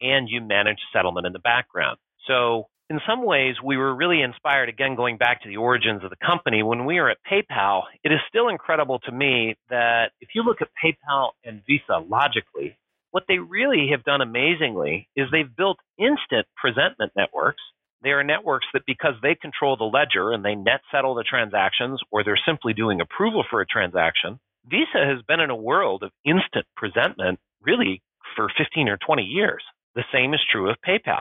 and 0.00 0.28
you 0.30 0.40
manage 0.40 0.78
settlement 0.94 1.26
in 1.26 1.34
the 1.34 1.40
background. 1.40 1.98
So 2.26 2.68
in 2.90 3.00
some 3.06 3.24
ways, 3.24 3.56
we 3.62 3.76
were 3.76 3.94
really 3.94 4.22
inspired, 4.22 4.68
again, 4.68 4.96
going 4.96 5.18
back 5.18 5.42
to 5.42 5.48
the 5.48 5.58
origins 5.58 6.02
of 6.02 6.10
the 6.10 6.16
company. 6.24 6.62
When 6.62 6.86
we 6.86 7.00
were 7.00 7.10
at 7.10 7.18
PayPal, 7.30 7.82
it 8.02 8.12
is 8.12 8.18
still 8.28 8.48
incredible 8.48 8.98
to 9.00 9.12
me 9.12 9.56
that 9.68 10.12
if 10.20 10.30
you 10.34 10.42
look 10.42 10.62
at 10.62 10.68
PayPal 10.82 11.30
and 11.44 11.62
Visa 11.66 11.98
logically, 12.08 12.78
what 13.10 13.24
they 13.28 13.38
really 13.38 13.88
have 13.90 14.04
done 14.04 14.22
amazingly 14.22 15.08
is 15.16 15.26
they've 15.30 15.54
built 15.54 15.78
instant 15.98 16.46
presentment 16.56 17.12
networks. 17.14 17.62
They 18.02 18.10
are 18.10 18.24
networks 18.24 18.66
that 18.72 18.86
because 18.86 19.14
they 19.22 19.34
control 19.34 19.76
the 19.76 19.84
ledger 19.84 20.32
and 20.32 20.44
they 20.44 20.54
net 20.54 20.80
settle 20.90 21.14
the 21.14 21.24
transactions 21.24 22.00
or 22.10 22.24
they're 22.24 22.40
simply 22.46 22.72
doing 22.72 23.00
approval 23.00 23.44
for 23.50 23.60
a 23.60 23.66
transaction, 23.66 24.38
Visa 24.66 25.04
has 25.04 25.20
been 25.26 25.40
in 25.40 25.50
a 25.50 25.56
world 25.56 26.02
of 26.04 26.12
instant 26.24 26.64
presentment 26.76 27.38
really 27.60 28.02
for 28.36 28.48
15 28.56 28.88
or 28.88 28.98
20 29.04 29.22
years. 29.24 29.62
The 29.94 30.04
same 30.12 30.32
is 30.32 30.40
true 30.50 30.70
of 30.70 30.76
PayPal 30.86 31.20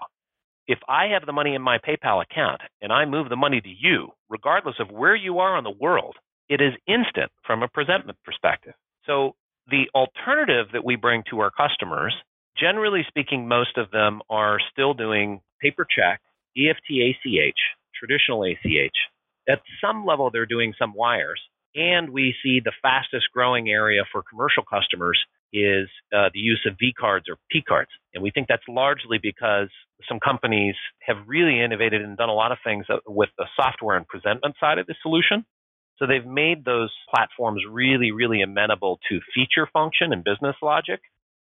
if 0.68 0.80
I 0.88 1.08
have 1.14 1.26
the 1.26 1.34
money 1.34 1.56
in 1.56 1.62
my 1.62 1.78
PayPal 1.78 2.22
account 2.22 2.62
and 2.82 2.92
I 2.92 3.06
move 3.06 3.30
the 3.30 3.36
money 3.36 3.62
to 3.62 3.70
you, 3.70 4.10
regardless 4.30 4.76
of 4.80 4.92
where 4.92 5.16
you 5.16 5.40
are 5.40 5.58
in 5.58 5.64
the 5.64 5.72
world, 5.72 6.16
it 6.50 6.62
is 6.62 6.74
instant 6.88 7.32
from 7.46 7.64
a 7.64 7.68
presentment 7.68 8.18
perspective. 8.24 8.74
So 9.06 9.36
the 9.70 9.86
alternative 9.96 10.68
that 10.74 10.84
we 10.84 10.96
bring 10.96 11.24
to 11.30 11.40
our 11.40 11.52
customers, 11.52 12.14
generally 12.58 13.04
speaking, 13.08 13.48
most 13.48 13.78
of 13.78 13.92
them 13.92 14.22
are 14.30 14.60
still 14.72 14.94
doing 14.94 15.42
paper 15.62 15.86
check, 15.90 16.22
EFT 16.58 16.92
ACH, 16.92 17.60
traditional 17.98 18.44
ACH. 18.44 18.98
At 19.50 19.62
some 19.82 20.06
level, 20.06 20.30
they're 20.30 20.46
doing 20.46 20.74
some 20.78 20.94
wires. 20.94 21.42
And 21.76 22.10
we 22.10 22.36
see 22.44 22.60
the 22.60 22.74
fastest 22.82 23.26
growing 23.34 23.70
area 23.70 24.02
for 24.12 24.24
commercial 24.30 24.64
customers 24.64 25.20
is 25.54 25.88
uh, 26.16 26.30
the 26.34 26.40
use 26.40 26.66
of 26.68 26.76
V 26.80 26.94
cards 26.94 27.26
or 27.30 27.38
P 27.50 27.62
cards. 27.62 27.90
And 28.14 28.24
we 28.24 28.32
think 28.32 28.48
that's 28.48 28.64
largely 28.68 29.20
because 29.22 29.70
some 30.08 30.20
companies 30.20 30.76
have 31.06 31.18
really 31.28 31.62
innovated 31.62 32.02
and 32.02 32.18
done 32.18 32.30
a 32.30 32.34
lot 32.34 32.52
of 32.52 32.58
things 32.64 32.86
with 33.08 33.30
the 33.38 33.46
software 33.56 33.98
and 33.98 34.08
presentment 34.08 34.56
side 34.60 34.78
of 34.78 34.88
the 34.88 34.96
solution. 35.02 35.46
So 35.98 36.06
they've 36.06 36.26
made 36.26 36.64
those 36.64 36.92
platforms 37.14 37.64
really, 37.70 38.12
really 38.12 38.42
amenable 38.42 39.00
to 39.10 39.20
feature 39.34 39.68
function 39.72 40.14
and 40.14 40.24
business 40.24 40.56
logic. 40.62 41.00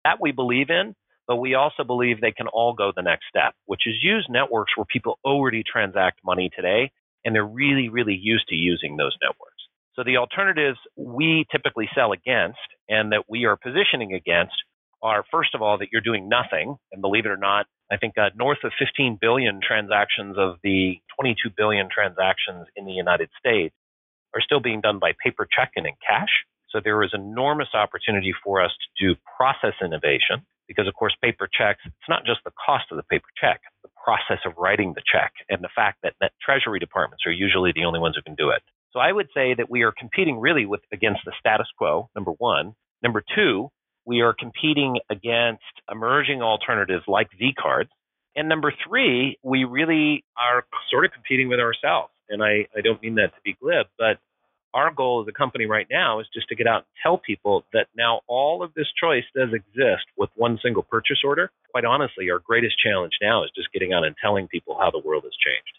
That 0.05 0.21
we 0.21 0.31
believe 0.31 0.71
in, 0.71 0.95
but 1.27 1.37
we 1.37 1.55
also 1.55 1.83
believe 1.83 2.21
they 2.21 2.31
can 2.31 2.47
all 2.47 2.73
go 2.73 2.93
the 2.95 3.03
next 3.03 3.25
step, 3.29 3.55
which 3.65 3.83
is 3.87 3.95
use 4.01 4.27
networks 4.31 4.77
where 4.77 4.85
people 4.85 5.19
already 5.25 5.65
transact 5.65 6.21
money 6.25 6.49
today 6.55 6.93
and 7.25 7.35
they're 7.35 7.45
really, 7.45 7.89
really 7.89 8.15
used 8.15 8.47
to 8.49 8.55
using 8.55 8.97
those 8.97 9.17
networks. 9.21 9.56
So 9.97 10.05
the 10.05 10.19
alternatives 10.19 10.79
we 10.95 11.47
typically 11.51 11.89
sell 11.95 12.13
against 12.13 12.61
and 12.89 13.13
that 13.13 13.25
we 13.29 13.47
are 13.47 13.57
positioning 13.57 14.13
against 14.13 14.55
are 15.03 15.25
first 15.31 15.55
of 15.55 15.63
all 15.63 15.79
that 15.79 15.89
you're 15.91 16.03
doing 16.03 16.29
nothing, 16.29 16.77
and 16.93 17.01
believe 17.01 17.25
it 17.25 17.31
or 17.31 17.37
not, 17.37 17.67
I 17.91 17.97
think 17.97 18.19
uh, 18.19 18.31
north 18.37 18.59
of 18.65 18.73
15 18.79 19.19
billion 19.21 19.61
transactions 19.67 20.37
of 20.39 20.57
the 20.63 20.99
22 21.19 21.51
billion 21.57 21.89
transactions 21.89 22.67
in 22.77 22.85
the 22.85 22.93
United 22.93 23.31
States 23.39 23.75
are 24.35 24.41
still 24.41 24.61
being 24.61 24.81
done 24.81 24.99
by 24.99 25.13
paper 25.23 25.49
check 25.49 25.73
and 25.77 25.87
in 25.87 25.95
cash. 26.07 26.29
So 26.71 26.81
there 26.83 27.03
is 27.03 27.11
enormous 27.15 27.69
opportunity 27.73 28.35
for 28.45 28.63
us 28.63 28.73
to 28.73 29.07
do 29.07 29.21
process 29.37 29.75
innovation 29.83 30.45
because, 30.69 30.89
of 30.89 30.95
course, 30.95 31.15
paper 31.23 31.49
checks, 31.49 31.81
it's 31.87 32.09
not 32.09 32.27
just 32.27 32.41
the 32.45 32.53
cost 32.65 32.87
of 32.91 32.97
the 32.97 33.05
paper 33.05 33.29
check, 33.41 33.61
the 33.83 33.91
process 34.03 34.45
of 34.45 34.53
writing 34.59 34.93
the 34.95 35.03
check 35.11 35.33
and 35.49 35.63
the 35.63 35.71
fact 35.75 35.99
that, 36.03 36.15
that 36.21 36.33
treasury 36.43 36.81
departments 36.81 37.25
are 37.25 37.33
usually 37.33 37.73
the 37.73 37.85
only 37.85 38.01
ones 38.01 38.17
who 38.17 38.23
can 38.23 38.35
do 38.35 38.51
it. 38.51 38.63
So 38.97 39.01
I 39.01 39.13
would 39.13 39.29
say 39.35 39.53
that 39.53 39.69
we 39.69 39.83
are 39.83 39.93
competing 39.93 40.41
really 40.41 40.65
with 40.65 40.81
against 40.91 41.21
the 41.27 41.33
status 41.39 41.67
quo, 41.77 42.09
number 42.17 42.31
one. 42.31 42.75
Number 43.03 43.23
two, 43.35 43.69
we 44.07 44.23
are 44.23 44.33
competing 44.33 45.01
against 45.11 45.61
emerging 45.93 46.41
alternatives 46.41 47.05
like 47.07 47.29
V 47.39 47.53
cards. 47.61 47.91
And 48.37 48.49
number 48.49 48.73
three, 48.89 49.37
we 49.43 49.65
really 49.65 50.25
are 50.39 50.65
sort 50.91 51.05
of 51.05 51.11
competing 51.13 51.51
with 51.51 51.61
ourselves. 51.61 52.15
And 52.31 52.43
I, 52.43 52.69
I 52.75 52.81
don't 52.83 53.03
mean 53.03 53.17
that 53.17 53.35
to 53.35 53.41
be 53.45 53.55
glib, 53.61 53.85
but 53.99 54.17
our 54.73 54.91
goal 54.91 55.21
as 55.21 55.29
a 55.29 55.37
company 55.37 55.67
right 55.67 55.87
now 55.91 56.21
is 56.21 56.27
just 56.33 56.49
to 56.49 56.55
get 56.55 56.67
out 56.67 56.87
and 56.89 57.03
tell 57.03 57.19
people 57.19 57.65
that 57.75 57.89
now 57.95 58.23
all 58.27 58.63
of 58.63 58.73
this 58.73 58.89
choice 58.99 59.25
does 59.35 59.51
exist 59.53 60.07
with 60.17 60.31
one 60.37 60.59
single 60.63 60.83
purchase 60.83 61.19
order. 61.23 61.51
Quite 61.71 61.85
honestly, 61.85 62.31
our 62.31 62.39
greatest 62.39 62.77
challenge 62.83 63.13
now 63.21 63.45
is 63.45 63.51
just 63.55 63.71
getting 63.73 63.93
out 63.93 64.07
and 64.07 64.17
telling 64.23 64.49
people 64.49 64.79
how 64.81 64.91
the 64.91 65.03
world 65.05 65.25
has 65.25 65.37
changed. 65.37 65.77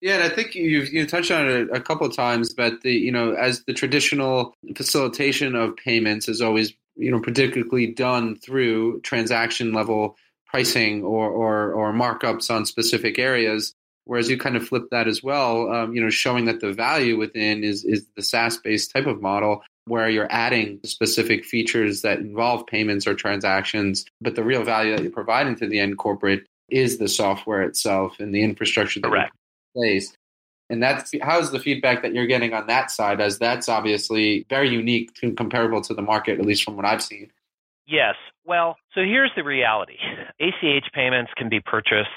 Yeah, 0.00 0.14
and 0.14 0.22
I 0.22 0.28
think 0.28 0.54
you 0.54 0.82
you 0.82 1.06
touched 1.06 1.30
on 1.30 1.48
it 1.48 1.68
a 1.72 1.80
couple 1.80 2.06
of 2.06 2.14
times, 2.14 2.54
but 2.54 2.82
the 2.82 2.92
you 2.92 3.10
know 3.10 3.32
as 3.32 3.64
the 3.64 3.74
traditional 3.74 4.54
facilitation 4.76 5.56
of 5.56 5.76
payments 5.76 6.28
is 6.28 6.40
always 6.40 6.72
you 6.96 7.10
know 7.10 7.20
particularly 7.20 7.88
done 7.88 8.36
through 8.36 9.00
transaction 9.00 9.72
level 9.72 10.16
pricing 10.46 11.02
or 11.02 11.28
or, 11.28 11.72
or 11.72 11.92
markups 11.92 12.50
on 12.50 12.64
specific 12.64 13.18
areas. 13.18 13.74
Whereas 14.04 14.30
you 14.30 14.38
kind 14.38 14.56
of 14.56 14.66
flip 14.66 14.84
that 14.90 15.06
as 15.06 15.22
well, 15.22 15.70
um, 15.70 15.94
you 15.94 16.00
know, 16.00 16.08
showing 16.08 16.46
that 16.46 16.60
the 16.60 16.72
value 16.72 17.18
within 17.18 17.64
is 17.64 17.84
is 17.84 18.06
the 18.16 18.22
SaaS 18.22 18.56
based 18.56 18.92
type 18.92 19.06
of 19.06 19.20
model 19.20 19.62
where 19.88 20.08
you're 20.08 20.30
adding 20.30 20.78
specific 20.84 21.44
features 21.44 22.02
that 22.02 22.18
involve 22.18 22.66
payments 22.66 23.06
or 23.06 23.14
transactions, 23.14 24.04
but 24.20 24.34
the 24.34 24.44
real 24.44 24.62
value 24.62 24.94
that 24.94 25.02
you're 25.02 25.10
providing 25.10 25.56
to 25.56 25.66
the 25.66 25.80
end 25.80 25.98
corporate 25.98 26.46
is 26.68 26.98
the 26.98 27.08
software 27.08 27.62
itself 27.62 28.20
and 28.20 28.34
the 28.34 28.42
infrastructure 28.42 29.00
that 29.00 29.30
place. 29.78 30.16
And 30.70 30.82
that's 30.82 31.12
how's 31.22 31.50
the 31.50 31.58
feedback 31.58 32.02
that 32.02 32.12
you're 32.12 32.26
getting 32.26 32.52
on 32.52 32.66
that 32.66 32.90
side, 32.90 33.20
as 33.20 33.38
that's 33.38 33.68
obviously 33.68 34.44
very 34.50 34.68
unique 34.68 35.10
and 35.22 35.36
comparable 35.36 35.80
to 35.82 35.94
the 35.94 36.02
market, 36.02 36.38
at 36.38 36.44
least 36.44 36.62
from 36.62 36.76
what 36.76 36.84
I've 36.84 37.02
seen. 37.02 37.30
Yes. 37.86 38.16
Well, 38.44 38.76
so 38.94 39.00
here's 39.00 39.30
the 39.34 39.44
reality 39.44 39.96
ACH 40.40 40.92
payments 40.94 41.32
can 41.36 41.48
be 41.48 41.60
purchased 41.60 42.08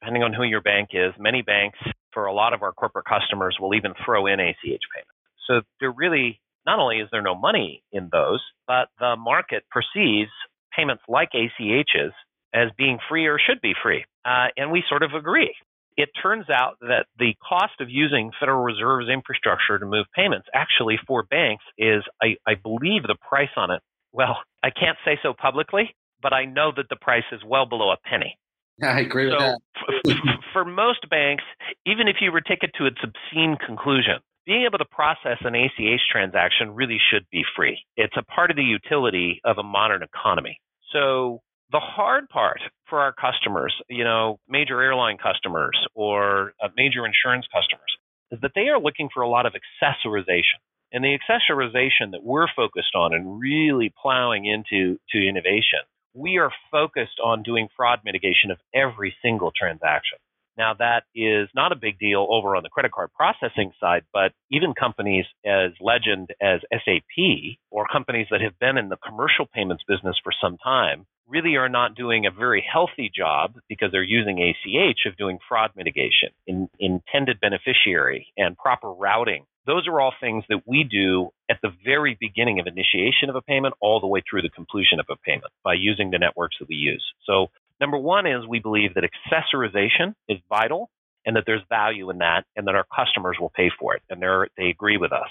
depending 0.00 0.22
on 0.22 0.32
who 0.32 0.42
your 0.42 0.60
bank 0.60 0.90
is. 0.92 1.12
Many 1.18 1.42
banks, 1.42 1.78
for 2.12 2.26
a 2.26 2.32
lot 2.32 2.52
of 2.52 2.62
our 2.62 2.72
corporate 2.72 3.06
customers, 3.06 3.56
will 3.60 3.74
even 3.74 3.92
throw 4.04 4.26
in 4.26 4.40
ACH 4.40 4.56
payments. 4.64 5.20
So 5.46 5.62
there 5.80 5.92
really, 5.92 6.40
not 6.66 6.78
only 6.78 6.98
is 6.98 7.08
there 7.12 7.22
no 7.22 7.34
money 7.34 7.82
in 7.92 8.08
those, 8.10 8.40
but 8.66 8.88
the 8.98 9.16
market 9.16 9.64
perceives 9.70 10.30
payments 10.76 11.02
like 11.08 11.30
ACHs 11.34 12.12
as 12.54 12.68
being 12.76 12.98
free 13.08 13.26
or 13.26 13.38
should 13.38 13.60
be 13.60 13.74
free. 13.80 14.04
Uh, 14.24 14.46
and 14.56 14.70
we 14.70 14.82
sort 14.88 15.02
of 15.02 15.14
agree 15.14 15.54
it 16.00 16.08
turns 16.22 16.48
out 16.48 16.78
that 16.80 17.06
the 17.18 17.34
cost 17.46 17.74
of 17.80 17.88
using 17.90 18.30
Federal 18.40 18.62
Reserve's 18.62 19.08
infrastructure 19.08 19.78
to 19.78 19.84
move 19.84 20.06
payments 20.14 20.48
actually 20.54 20.98
for 21.06 21.22
banks 21.22 21.64
is, 21.76 22.02
I, 22.22 22.36
I 22.46 22.54
believe, 22.54 23.02
the 23.02 23.16
price 23.28 23.52
on 23.56 23.70
it. 23.70 23.82
Well, 24.12 24.38
I 24.62 24.70
can't 24.70 24.96
say 25.04 25.18
so 25.22 25.34
publicly, 25.34 25.94
but 26.22 26.32
I 26.32 26.46
know 26.46 26.72
that 26.76 26.86
the 26.88 26.96
price 26.96 27.28
is 27.32 27.40
well 27.46 27.66
below 27.66 27.90
a 27.90 27.96
penny. 28.08 28.38
I 28.82 29.00
agree 29.00 29.30
so 29.30 29.36
with 29.36 30.14
that. 30.26 30.38
for 30.54 30.64
most 30.64 31.08
banks, 31.10 31.44
even 31.86 32.08
if 32.08 32.16
you 32.20 32.32
were 32.32 32.40
to 32.40 32.48
take 32.48 32.62
it 32.62 32.70
to 32.78 32.86
its 32.86 32.96
obscene 33.02 33.56
conclusion, 33.64 34.16
being 34.46 34.64
able 34.64 34.78
to 34.78 34.86
process 34.86 35.36
an 35.42 35.54
ACH 35.54 36.00
transaction 36.10 36.70
really 36.70 36.98
should 37.12 37.26
be 37.30 37.44
free. 37.54 37.78
It's 37.96 38.16
a 38.16 38.24
part 38.24 38.50
of 38.50 38.56
the 38.56 38.64
utility 38.64 39.40
of 39.44 39.58
a 39.58 39.62
modern 39.62 40.02
economy. 40.02 40.58
So 40.92 41.40
the 41.72 41.80
hard 41.80 42.28
part 42.28 42.60
for 42.88 43.00
our 43.00 43.12
customers, 43.12 43.74
you 43.88 44.04
know, 44.04 44.38
major 44.48 44.82
airline 44.82 45.18
customers 45.18 45.78
or 45.94 46.52
uh, 46.62 46.68
major 46.76 47.06
insurance 47.06 47.46
customers, 47.52 47.96
is 48.32 48.40
that 48.42 48.52
they 48.54 48.68
are 48.68 48.80
looking 48.80 49.08
for 49.12 49.22
a 49.22 49.28
lot 49.28 49.46
of 49.46 49.54
accessorization. 49.54 50.58
And 50.92 51.04
the 51.04 51.16
accessorization 51.16 52.10
that 52.12 52.24
we're 52.24 52.48
focused 52.54 52.94
on 52.96 53.14
and 53.14 53.38
really 53.38 53.92
plowing 54.02 54.46
into 54.46 54.98
to 55.10 55.28
innovation, 55.28 55.80
we 56.14 56.38
are 56.38 56.50
focused 56.72 57.20
on 57.22 57.44
doing 57.44 57.68
fraud 57.76 58.00
mitigation 58.04 58.50
of 58.50 58.58
every 58.74 59.14
single 59.22 59.52
transaction. 59.56 60.18
Now, 60.58 60.74
that 60.78 61.04
is 61.14 61.48
not 61.54 61.70
a 61.72 61.76
big 61.76 61.98
deal 61.98 62.26
over 62.28 62.56
on 62.56 62.64
the 62.64 62.68
credit 62.68 62.90
card 62.92 63.10
processing 63.14 63.70
side, 63.80 64.02
but 64.12 64.32
even 64.50 64.74
companies 64.74 65.24
as 65.46 65.70
legend 65.80 66.30
as 66.42 66.60
SAP 66.72 67.56
or 67.70 67.86
companies 67.90 68.26
that 68.30 68.40
have 68.40 68.58
been 68.58 68.76
in 68.76 68.88
the 68.88 68.98
commercial 69.06 69.46
payments 69.46 69.84
business 69.88 70.16
for 70.22 70.32
some 70.42 70.58
time 70.58 71.06
really 71.30 71.56
are 71.56 71.68
not 71.68 71.94
doing 71.94 72.26
a 72.26 72.30
very 72.30 72.64
healthy 72.70 73.10
job 73.14 73.54
because 73.68 73.90
they're 73.92 74.02
using 74.02 74.38
ACH 74.40 75.06
of 75.06 75.16
doing 75.16 75.38
fraud 75.48 75.70
mitigation, 75.76 76.30
in, 76.46 76.68
intended 76.78 77.40
beneficiary, 77.40 78.32
and 78.36 78.56
proper 78.56 78.92
routing. 78.92 79.44
Those 79.66 79.86
are 79.86 80.00
all 80.00 80.12
things 80.20 80.44
that 80.48 80.66
we 80.66 80.84
do 80.84 81.30
at 81.48 81.58
the 81.62 81.70
very 81.84 82.16
beginning 82.18 82.60
of 82.60 82.66
initiation 82.66 83.28
of 83.28 83.36
a 83.36 83.42
payment 83.42 83.74
all 83.80 84.00
the 84.00 84.06
way 84.06 84.22
through 84.28 84.42
the 84.42 84.48
completion 84.48 84.98
of 84.98 85.06
a 85.10 85.16
payment 85.16 85.52
by 85.62 85.74
using 85.74 86.10
the 86.10 86.18
networks 86.18 86.56
that 86.58 86.68
we 86.68 86.74
use. 86.74 87.04
So, 87.24 87.48
number 87.80 87.98
one 87.98 88.26
is 88.26 88.46
we 88.46 88.58
believe 88.58 88.94
that 88.94 89.04
accessorization 89.04 90.14
is 90.28 90.38
vital 90.48 90.90
and 91.24 91.36
that 91.36 91.44
there's 91.46 91.62
value 91.68 92.10
in 92.10 92.18
that 92.18 92.44
and 92.56 92.66
that 92.66 92.74
our 92.74 92.86
customers 92.94 93.36
will 93.40 93.52
pay 93.54 93.70
for 93.78 93.94
it 93.94 94.02
and 94.08 94.22
they 94.56 94.70
agree 94.70 94.96
with 94.96 95.12
us. 95.12 95.28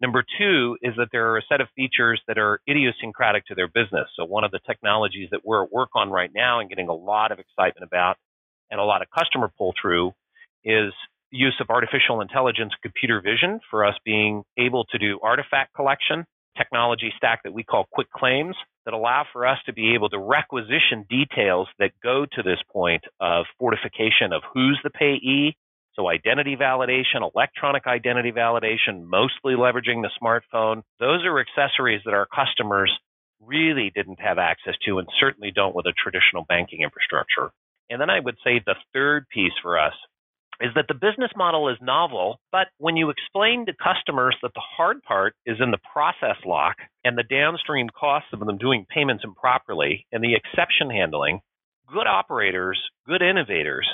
Number 0.00 0.24
two 0.38 0.78
is 0.80 0.94
that 0.96 1.08
there 1.12 1.30
are 1.30 1.38
a 1.38 1.42
set 1.48 1.60
of 1.60 1.68
features 1.76 2.20
that 2.26 2.38
are 2.38 2.60
idiosyncratic 2.68 3.46
to 3.46 3.54
their 3.54 3.68
business. 3.68 4.08
So 4.16 4.24
one 4.24 4.44
of 4.44 4.50
the 4.50 4.60
technologies 4.66 5.28
that 5.30 5.40
we're 5.44 5.64
at 5.64 5.72
work 5.72 5.90
on 5.94 6.10
right 6.10 6.30
now 6.34 6.60
and 6.60 6.68
getting 6.70 6.88
a 6.88 6.94
lot 6.94 7.32
of 7.32 7.38
excitement 7.38 7.84
about 7.84 8.16
and 8.70 8.80
a 8.80 8.84
lot 8.84 9.02
of 9.02 9.08
customer 9.10 9.50
pull 9.58 9.74
through 9.80 10.12
is 10.64 10.92
use 11.30 11.54
of 11.60 11.68
artificial 11.68 12.20
intelligence 12.20 12.72
computer 12.82 13.20
vision 13.20 13.60
for 13.70 13.84
us 13.84 13.94
being 14.04 14.42
able 14.58 14.84
to 14.86 14.98
do 14.98 15.18
artifact 15.22 15.74
collection 15.74 16.24
technology 16.56 17.12
stack 17.16 17.42
that 17.44 17.52
we 17.52 17.62
call 17.62 17.86
quick 17.92 18.10
claims 18.10 18.56
that 18.84 18.94
allow 18.94 19.24
for 19.32 19.46
us 19.46 19.58
to 19.66 19.72
be 19.72 19.94
able 19.94 20.08
to 20.08 20.18
requisition 20.18 21.06
details 21.08 21.68
that 21.78 21.92
go 22.02 22.26
to 22.32 22.42
this 22.42 22.58
point 22.72 23.02
of 23.20 23.44
fortification 23.58 24.32
of 24.32 24.42
who's 24.52 24.78
the 24.82 24.90
payee 24.90 25.56
so 26.00 26.08
identity 26.08 26.56
validation, 26.56 27.28
electronic 27.34 27.86
identity 27.86 28.32
validation, 28.32 29.04
mostly 29.04 29.54
leveraging 29.54 30.02
the 30.02 30.10
smartphone, 30.20 30.82
those 30.98 31.24
are 31.24 31.40
accessories 31.40 32.00
that 32.04 32.14
our 32.14 32.26
customers 32.26 32.90
really 33.40 33.92
didn't 33.94 34.20
have 34.20 34.38
access 34.38 34.74
to 34.86 34.98
and 34.98 35.08
certainly 35.18 35.50
don't 35.54 35.74
with 35.74 35.86
a 35.86 35.92
traditional 35.92 36.44
banking 36.48 36.82
infrastructure. 36.82 37.50
And 37.90 38.00
then 38.00 38.10
I 38.10 38.20
would 38.20 38.36
say 38.44 38.62
the 38.64 38.76
third 38.94 39.26
piece 39.28 39.52
for 39.62 39.78
us 39.78 39.94
is 40.60 40.70
that 40.74 40.86
the 40.88 40.94
business 40.94 41.30
model 41.36 41.68
is 41.68 41.76
novel, 41.80 42.38
but 42.52 42.68
when 42.78 42.96
you 42.96 43.10
explain 43.10 43.66
to 43.66 43.72
customers 43.72 44.36
that 44.42 44.52
the 44.54 44.62
hard 44.76 45.02
part 45.02 45.34
is 45.46 45.56
in 45.60 45.70
the 45.70 45.78
process 45.92 46.36
lock 46.44 46.76
and 47.04 47.16
the 47.16 47.22
downstream 47.22 47.88
costs 47.88 48.28
of 48.32 48.40
them 48.40 48.58
doing 48.58 48.86
payments 48.94 49.24
improperly 49.24 50.06
and 50.12 50.22
the 50.22 50.34
exception 50.34 50.90
handling, 50.90 51.40
good 51.92 52.06
operators, 52.06 52.78
good 53.06 53.22
innovators 53.22 53.88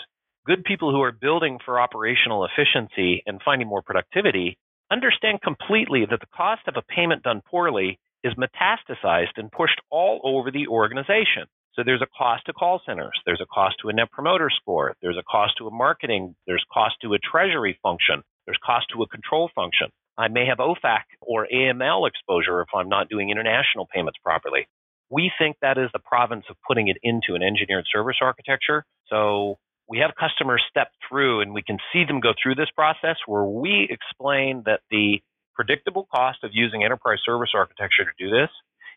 good 0.47 0.65
people 0.65 0.93
who 0.93 1.03
are 1.03 1.13
building 1.13 1.59
for 1.65 1.81
operational 1.81 2.47
efficiency 2.47 3.23
and 3.27 3.41
finding 3.45 3.69
more 3.69 3.83
productivity 3.83 4.57
understand 4.91 5.43
completely 5.43 6.07
that 6.09 6.21
the 6.21 6.27
cost 6.35 6.63
of 6.69 6.77
a 6.77 6.83
payment 6.83 7.23
done 7.25 7.43
poorly 7.45 7.99
is 8.23 8.33
metastasized 8.35 9.37
and 9.37 9.51
pushed 9.51 9.81
all 9.91 10.21
over 10.23 10.51
the 10.51 10.69
organization. 10.69 11.45
So 11.75 11.83
there's 11.85 12.03
a 12.03 12.17
cost 12.17 12.47
to 12.47 12.55
call 12.55 12.81
centers, 12.87 13.21
there's 13.27 13.43
a 13.43 13.53
cost 13.53 13.77
to 13.83 13.89
a 13.89 13.93
net 13.93 14.11
promoter 14.11 14.49
score, 14.49 14.95
there's 15.03 15.19
a 15.19 15.23
cost 15.31 15.55
to 15.59 15.67
a 15.67 15.71
marketing, 15.71 16.35
there's 16.47 16.65
cost 16.73 16.95
to 17.03 17.13
a 17.13 17.19
treasury 17.19 17.79
function, 17.83 18.23
there's 18.47 18.59
cost 18.65 18.87
to 18.95 19.03
a 19.03 19.09
control 19.09 19.51
function. 19.55 19.89
I 20.17 20.29
may 20.29 20.47
have 20.47 20.59
OFAC 20.59 21.03
or 21.21 21.47
AML 21.53 22.09
exposure 22.09 22.63
if 22.63 22.69
I'm 22.75 22.89
not 22.89 23.11
doing 23.11 23.29
international 23.29 23.87
payments 23.93 24.19
properly. 24.23 24.67
We 25.11 25.31
think 25.39 25.57
that 25.61 25.77
is 25.77 25.91
the 25.93 25.99
province 25.99 26.45
of 26.49 26.57
putting 26.67 26.89
it 26.89 26.97
into 27.03 27.35
an 27.35 27.43
engineered 27.43 27.85
service 27.93 28.17
architecture. 28.23 28.85
So 29.09 29.59
we 29.89 29.99
have 29.99 30.13
customers 30.19 30.63
step 30.69 30.89
through 31.09 31.41
and 31.41 31.53
we 31.53 31.63
can 31.63 31.79
see 31.93 32.05
them 32.05 32.21
go 32.21 32.33
through 32.41 32.57
this 32.57 32.71
process 32.75 33.17
where 33.27 33.45
we 33.45 33.89
explain 33.91 34.63
that 34.67 34.81
the 34.91 35.21
predictable 35.55 36.09
cost 36.13 36.43
of 36.43 36.51
using 36.53 36.85
enterprise 36.85 37.19
service 37.25 37.51
architecture 37.55 38.05
to 38.05 38.11
do 38.19 38.31
this 38.31 38.51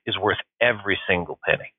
is 0.05 0.17
worth 0.17 0.37
every 0.61 0.99
single 1.07 1.39
penny. 1.45 1.73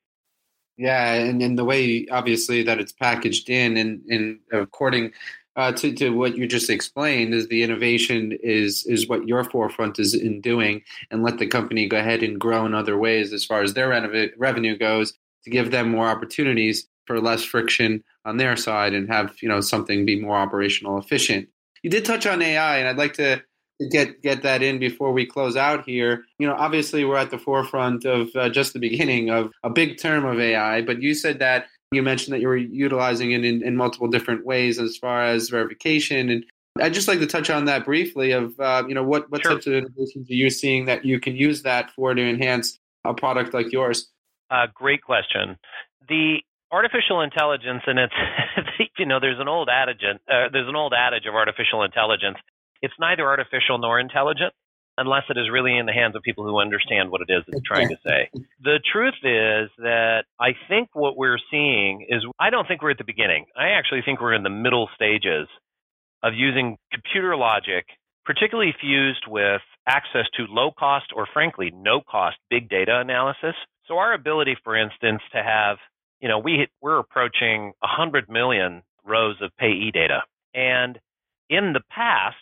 Yeah, 0.76 1.12
and, 1.12 1.42
and 1.42 1.58
the 1.58 1.64
way 1.64 2.06
obviously 2.10 2.62
that 2.62 2.80
it's 2.80 2.92
packaged 2.92 3.50
in 3.50 3.76
and, 3.76 4.02
and 4.08 4.38
according 4.52 5.12
uh, 5.56 5.72
to, 5.72 5.92
to 5.92 6.10
what 6.10 6.36
you 6.36 6.46
just 6.46 6.70
explained 6.70 7.34
is 7.34 7.48
the 7.48 7.62
innovation 7.62 8.38
is 8.42 8.86
is 8.86 9.08
what 9.08 9.26
your 9.26 9.44
forefront 9.44 9.98
is 9.98 10.14
in 10.14 10.40
doing 10.40 10.80
and 11.10 11.22
let 11.22 11.38
the 11.38 11.46
company 11.46 11.86
go 11.86 11.98
ahead 11.98 12.22
and 12.22 12.40
grow 12.40 12.64
in 12.64 12.72
other 12.72 12.96
ways 12.96 13.32
as 13.32 13.44
far 13.44 13.60
as 13.60 13.74
their 13.74 13.88
revenue 14.38 14.78
goes 14.78 15.12
to 15.44 15.50
give 15.50 15.70
them 15.70 15.90
more 15.90 16.06
opportunities 16.06 16.86
for 17.06 17.20
less 17.20 17.42
friction 17.42 18.02
on 18.24 18.36
their 18.36 18.56
side 18.56 18.94
and 18.94 19.08
have 19.08 19.34
you 19.42 19.48
know 19.48 19.60
something 19.60 20.04
be 20.04 20.20
more 20.20 20.36
operational 20.36 20.98
efficient. 20.98 21.48
You 21.82 21.90
did 21.90 22.04
touch 22.04 22.26
on 22.26 22.42
AI, 22.42 22.78
and 22.78 22.88
I'd 22.88 22.98
like 22.98 23.14
to 23.14 23.42
get 23.90 24.22
get 24.22 24.42
that 24.42 24.62
in 24.62 24.78
before 24.78 25.12
we 25.12 25.26
close 25.26 25.56
out 25.56 25.84
here. 25.84 26.24
You 26.38 26.46
know, 26.46 26.54
obviously 26.54 27.04
we're 27.04 27.16
at 27.16 27.30
the 27.30 27.38
forefront 27.38 28.04
of 28.04 28.28
uh, 28.36 28.48
just 28.48 28.72
the 28.72 28.78
beginning 28.78 29.30
of 29.30 29.52
a 29.62 29.70
big 29.70 29.98
term 29.98 30.24
of 30.24 30.38
AI, 30.38 30.82
but 30.82 31.02
you 31.02 31.14
said 31.14 31.38
that 31.38 31.66
you 31.92 32.02
mentioned 32.02 32.34
that 32.34 32.40
you 32.40 32.48
were 32.48 32.56
utilizing 32.56 33.32
it 33.32 33.44
in, 33.44 33.64
in 33.64 33.76
multiple 33.76 34.06
different 34.06 34.46
ways 34.46 34.78
as 34.78 34.96
far 34.96 35.24
as 35.24 35.48
verification 35.48 36.30
and 36.30 36.44
I'd 36.80 36.94
just 36.94 37.08
like 37.08 37.18
to 37.18 37.26
touch 37.26 37.50
on 37.50 37.64
that 37.64 37.84
briefly. 37.84 38.32
Of 38.32 38.58
uh, 38.60 38.84
you 38.86 38.94
know, 38.94 39.02
what 39.02 39.30
what 39.30 39.42
sure. 39.42 39.52
types 39.52 39.66
of 39.66 39.72
innovations 39.72 40.30
are 40.30 40.34
you 40.34 40.50
seeing 40.50 40.84
that 40.86 41.04
you 41.04 41.18
can 41.18 41.34
use 41.34 41.62
that 41.62 41.90
for 41.90 42.14
to 42.14 42.22
enhance 42.22 42.78
a 43.04 43.12
product 43.12 43.54
like 43.54 43.72
yours? 43.72 44.08
Uh, 44.50 44.66
great 44.72 45.02
question. 45.02 45.56
The 46.08 46.40
artificial 46.72 47.20
intelligence, 47.20 47.82
and 47.86 47.98
it's 47.98 48.14
you 48.98 49.06
know, 49.06 49.20
there's 49.20 49.40
an 49.40 49.48
old 49.48 49.68
adage, 49.68 50.02
uh, 50.04 50.48
there's 50.52 50.68
an 50.68 50.76
old 50.76 50.94
adage 50.96 51.26
of 51.26 51.34
artificial 51.34 51.82
intelligence. 51.82 52.36
It's 52.82 52.94
neither 52.98 53.26
artificial 53.26 53.78
nor 53.78 54.00
intelligent 54.00 54.54
unless 55.00 55.22
it 55.30 55.38
is 55.38 55.48
really 55.50 55.78
in 55.78 55.86
the 55.86 55.92
hands 55.92 56.14
of 56.14 56.22
people 56.22 56.44
who 56.44 56.60
understand 56.60 57.10
what 57.10 57.22
it 57.22 57.32
is 57.32 57.42
it's 57.48 57.66
trying 57.66 57.88
to 57.88 57.96
say. 58.06 58.28
The 58.62 58.80
truth 58.92 59.14
is 59.22 59.70
that 59.78 60.24
I 60.38 60.50
think 60.68 60.90
what 60.92 61.16
we're 61.16 61.38
seeing 61.50 62.06
is 62.08 62.22
I 62.38 62.50
don't 62.50 62.68
think 62.68 62.82
we're 62.82 62.90
at 62.90 62.98
the 62.98 63.04
beginning. 63.04 63.46
I 63.56 63.70
actually 63.70 64.02
think 64.04 64.20
we're 64.20 64.34
in 64.34 64.42
the 64.42 64.50
middle 64.50 64.88
stages 64.94 65.48
of 66.22 66.34
using 66.34 66.76
computer 66.92 67.34
logic, 67.34 67.86
particularly 68.26 68.74
fused 68.78 69.24
with 69.26 69.62
access 69.88 70.26
to 70.36 70.44
low 70.48 70.70
cost 70.70 71.06
or 71.16 71.26
frankly 71.32 71.72
no 71.74 72.02
cost 72.02 72.36
big 72.50 72.68
data 72.68 73.00
analysis. 73.00 73.54
So 73.86 73.96
our 73.96 74.12
ability, 74.12 74.56
for 74.62 74.76
instance, 74.76 75.22
to 75.32 75.42
have, 75.42 75.78
you 76.20 76.28
know, 76.28 76.38
we 76.38 76.68
we're 76.80 76.98
approaching 76.98 77.72
100 77.80 78.28
million 78.28 78.82
rows 79.04 79.36
of 79.40 79.50
payee 79.58 79.90
data. 79.92 80.22
And 80.54 80.98
in 81.48 81.72
the 81.72 81.80
past, 81.90 82.36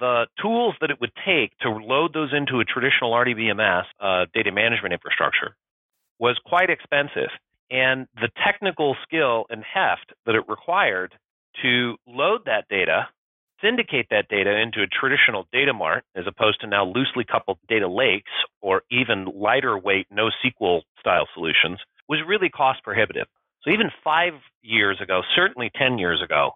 the 0.00 0.26
tools 0.40 0.74
that 0.80 0.90
it 0.90 1.00
would 1.00 1.12
take 1.24 1.56
to 1.58 1.70
load 1.70 2.14
those 2.14 2.32
into 2.32 2.60
a 2.60 2.64
traditional 2.64 3.12
RDBMS 3.12 3.84
uh, 4.00 4.26
data 4.34 4.50
management 4.52 4.92
infrastructure 4.92 5.56
was 6.18 6.38
quite 6.44 6.70
expensive. 6.70 7.30
And 7.70 8.06
the 8.14 8.28
technical 8.44 8.96
skill 9.02 9.46
and 9.50 9.62
heft 9.62 10.12
that 10.26 10.34
it 10.34 10.48
required 10.48 11.14
to 11.62 11.96
load 12.06 12.42
that 12.46 12.68
data, 12.68 13.08
syndicate 13.62 14.06
that 14.10 14.28
data 14.28 14.58
into 14.58 14.82
a 14.82 14.86
traditional 14.86 15.46
data 15.52 15.72
mart, 15.72 16.04
as 16.14 16.24
opposed 16.26 16.60
to 16.60 16.66
now 16.66 16.84
loosely 16.84 17.24
coupled 17.24 17.58
data 17.68 17.88
lakes 17.88 18.30
or 18.60 18.82
even 18.90 19.26
lighter 19.34 19.78
weight 19.78 20.06
NoSQL 20.12 20.82
style 21.00 21.28
solutions, 21.34 21.78
was 22.08 22.20
really 22.26 22.48
cost 22.48 22.82
prohibitive. 22.82 23.26
So 23.62 23.70
even 23.70 23.90
five 24.02 24.34
years 24.62 25.00
ago, 25.00 25.22
certainly 25.36 25.70
10 25.76 25.98
years 25.98 26.20
ago, 26.22 26.52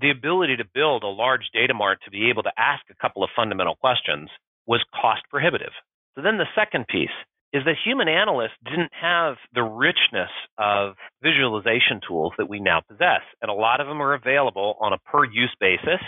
the 0.00 0.10
ability 0.10 0.56
to 0.56 0.64
build 0.74 1.02
a 1.02 1.08
large 1.08 1.50
data 1.52 1.74
mart 1.74 1.98
to 2.04 2.10
be 2.10 2.30
able 2.30 2.42
to 2.42 2.52
ask 2.56 2.82
a 2.90 2.94
couple 3.00 3.22
of 3.22 3.30
fundamental 3.36 3.76
questions 3.76 4.28
was 4.66 4.84
cost 5.00 5.22
prohibitive. 5.30 5.72
So 6.14 6.22
then 6.22 6.38
the 6.38 6.46
second 6.54 6.86
piece 6.88 7.10
is 7.52 7.62
that 7.66 7.76
human 7.84 8.08
analysts 8.08 8.56
didn't 8.64 8.92
have 8.98 9.36
the 9.54 9.62
richness 9.62 10.30
of 10.56 10.94
visualization 11.22 12.00
tools 12.06 12.32
that 12.38 12.48
we 12.48 12.60
now 12.60 12.80
possess. 12.88 13.20
And 13.42 13.50
a 13.50 13.54
lot 13.54 13.80
of 13.80 13.86
them 13.86 14.00
are 14.00 14.14
available 14.14 14.76
on 14.80 14.94
a 14.94 14.98
per 14.98 15.24
use 15.24 15.54
basis 15.60 16.00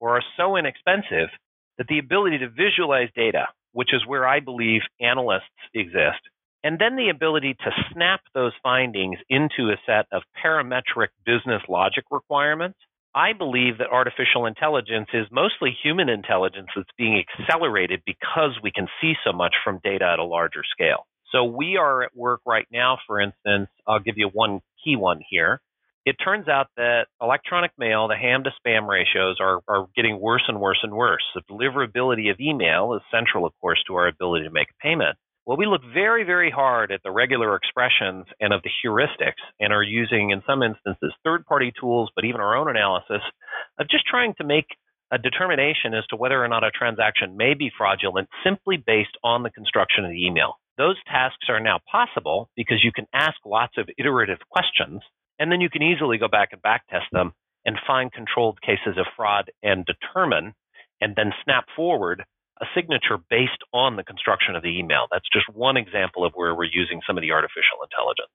or 0.00 0.16
are 0.16 0.22
so 0.36 0.56
inexpensive 0.56 1.28
that 1.78 1.88
the 1.88 1.98
ability 1.98 2.38
to 2.38 2.48
visualize 2.48 3.08
data, 3.16 3.46
which 3.72 3.92
is 3.92 4.06
where 4.06 4.26
I 4.26 4.38
believe 4.38 4.82
analysts 5.00 5.42
exist, 5.74 6.20
and 6.64 6.78
then 6.80 6.96
the 6.96 7.10
ability 7.10 7.54
to 7.54 7.70
snap 7.92 8.22
those 8.34 8.52
findings 8.62 9.18
into 9.28 9.70
a 9.70 9.76
set 9.86 10.06
of 10.10 10.22
parametric 10.44 11.08
business 11.24 11.62
logic 11.68 12.04
requirements 12.10 12.78
I 13.14 13.32
believe 13.32 13.78
that 13.78 13.90
artificial 13.92 14.46
intelligence 14.46 15.08
is 15.14 15.26
mostly 15.30 15.70
human 15.82 16.08
intelligence 16.08 16.66
that's 16.74 16.88
being 16.98 17.22
accelerated 17.22 18.02
because 18.04 18.58
we 18.60 18.72
can 18.72 18.88
see 19.00 19.12
so 19.24 19.32
much 19.32 19.54
from 19.62 19.80
data 19.84 20.04
at 20.04 20.18
a 20.18 20.24
larger 20.24 20.62
scale. 20.68 21.06
So 21.30 21.44
we 21.44 21.76
are 21.76 22.02
at 22.02 22.16
work 22.16 22.40
right 22.44 22.66
now, 22.72 22.98
for 23.06 23.20
instance, 23.20 23.68
I'll 23.86 24.00
give 24.00 24.18
you 24.18 24.30
one 24.32 24.60
key 24.84 24.96
one 24.96 25.20
here. 25.28 25.60
It 26.04 26.16
turns 26.22 26.48
out 26.48 26.66
that 26.76 27.06
electronic 27.22 27.70
mail, 27.78 28.08
the 28.08 28.16
ham 28.16 28.44
to 28.44 28.50
spam 28.50 28.86
ratios 28.88 29.38
are, 29.40 29.60
are 29.68 29.86
getting 29.96 30.20
worse 30.20 30.42
and 30.48 30.60
worse 30.60 30.80
and 30.82 30.92
worse. 30.92 31.22
The 31.34 31.42
deliverability 31.50 32.30
of 32.30 32.40
email 32.40 32.94
is 32.94 33.00
central, 33.10 33.46
of 33.46 33.52
course, 33.60 33.82
to 33.86 33.94
our 33.94 34.08
ability 34.08 34.44
to 34.44 34.50
make 34.50 34.68
payment. 34.82 35.16
Well, 35.46 35.58
we 35.58 35.66
look 35.66 35.82
very, 35.92 36.24
very 36.24 36.50
hard 36.50 36.90
at 36.90 37.02
the 37.02 37.10
regular 37.10 37.54
expressions 37.54 38.24
and 38.40 38.52
of 38.54 38.62
the 38.62 38.70
heuristics 38.82 39.44
and 39.60 39.74
are 39.74 39.82
using, 39.82 40.30
in 40.30 40.42
some 40.46 40.62
instances, 40.62 41.12
third 41.22 41.44
party 41.44 41.70
tools, 41.78 42.10
but 42.16 42.24
even 42.24 42.40
our 42.40 42.56
own 42.56 42.70
analysis 42.70 43.20
of 43.78 43.88
just 43.90 44.06
trying 44.06 44.34
to 44.38 44.44
make 44.44 44.66
a 45.12 45.18
determination 45.18 45.92
as 45.92 46.06
to 46.06 46.16
whether 46.16 46.42
or 46.42 46.48
not 46.48 46.64
a 46.64 46.70
transaction 46.70 47.36
may 47.36 47.52
be 47.52 47.70
fraudulent 47.76 48.28
simply 48.42 48.78
based 48.78 49.16
on 49.22 49.42
the 49.42 49.50
construction 49.50 50.04
of 50.04 50.10
the 50.10 50.26
email. 50.26 50.58
Those 50.78 50.96
tasks 51.06 51.46
are 51.50 51.60
now 51.60 51.78
possible 51.92 52.48
because 52.56 52.82
you 52.82 52.90
can 52.90 53.06
ask 53.12 53.36
lots 53.44 53.74
of 53.76 53.88
iterative 53.98 54.38
questions, 54.50 55.02
and 55.38 55.52
then 55.52 55.60
you 55.60 55.68
can 55.68 55.82
easily 55.82 56.16
go 56.16 56.26
back 56.26 56.50
and 56.52 56.62
backtest 56.62 57.10
them 57.12 57.34
and 57.66 57.76
find 57.86 58.10
controlled 58.12 58.62
cases 58.62 58.96
of 58.98 59.06
fraud 59.14 59.50
and 59.62 59.86
determine 59.86 60.54
and 61.02 61.14
then 61.16 61.32
snap 61.44 61.66
forward 61.76 62.24
a 62.60 62.66
signature 62.74 63.18
based 63.30 63.62
on 63.72 63.96
the 63.96 64.04
construction 64.04 64.54
of 64.54 64.62
the 64.62 64.78
email. 64.78 65.06
That's 65.10 65.28
just 65.32 65.48
one 65.48 65.76
example 65.76 66.24
of 66.24 66.32
where 66.34 66.54
we're 66.54 66.64
using 66.64 67.00
some 67.06 67.16
of 67.16 67.22
the 67.22 67.32
artificial 67.32 67.82
intelligence. 67.82 68.30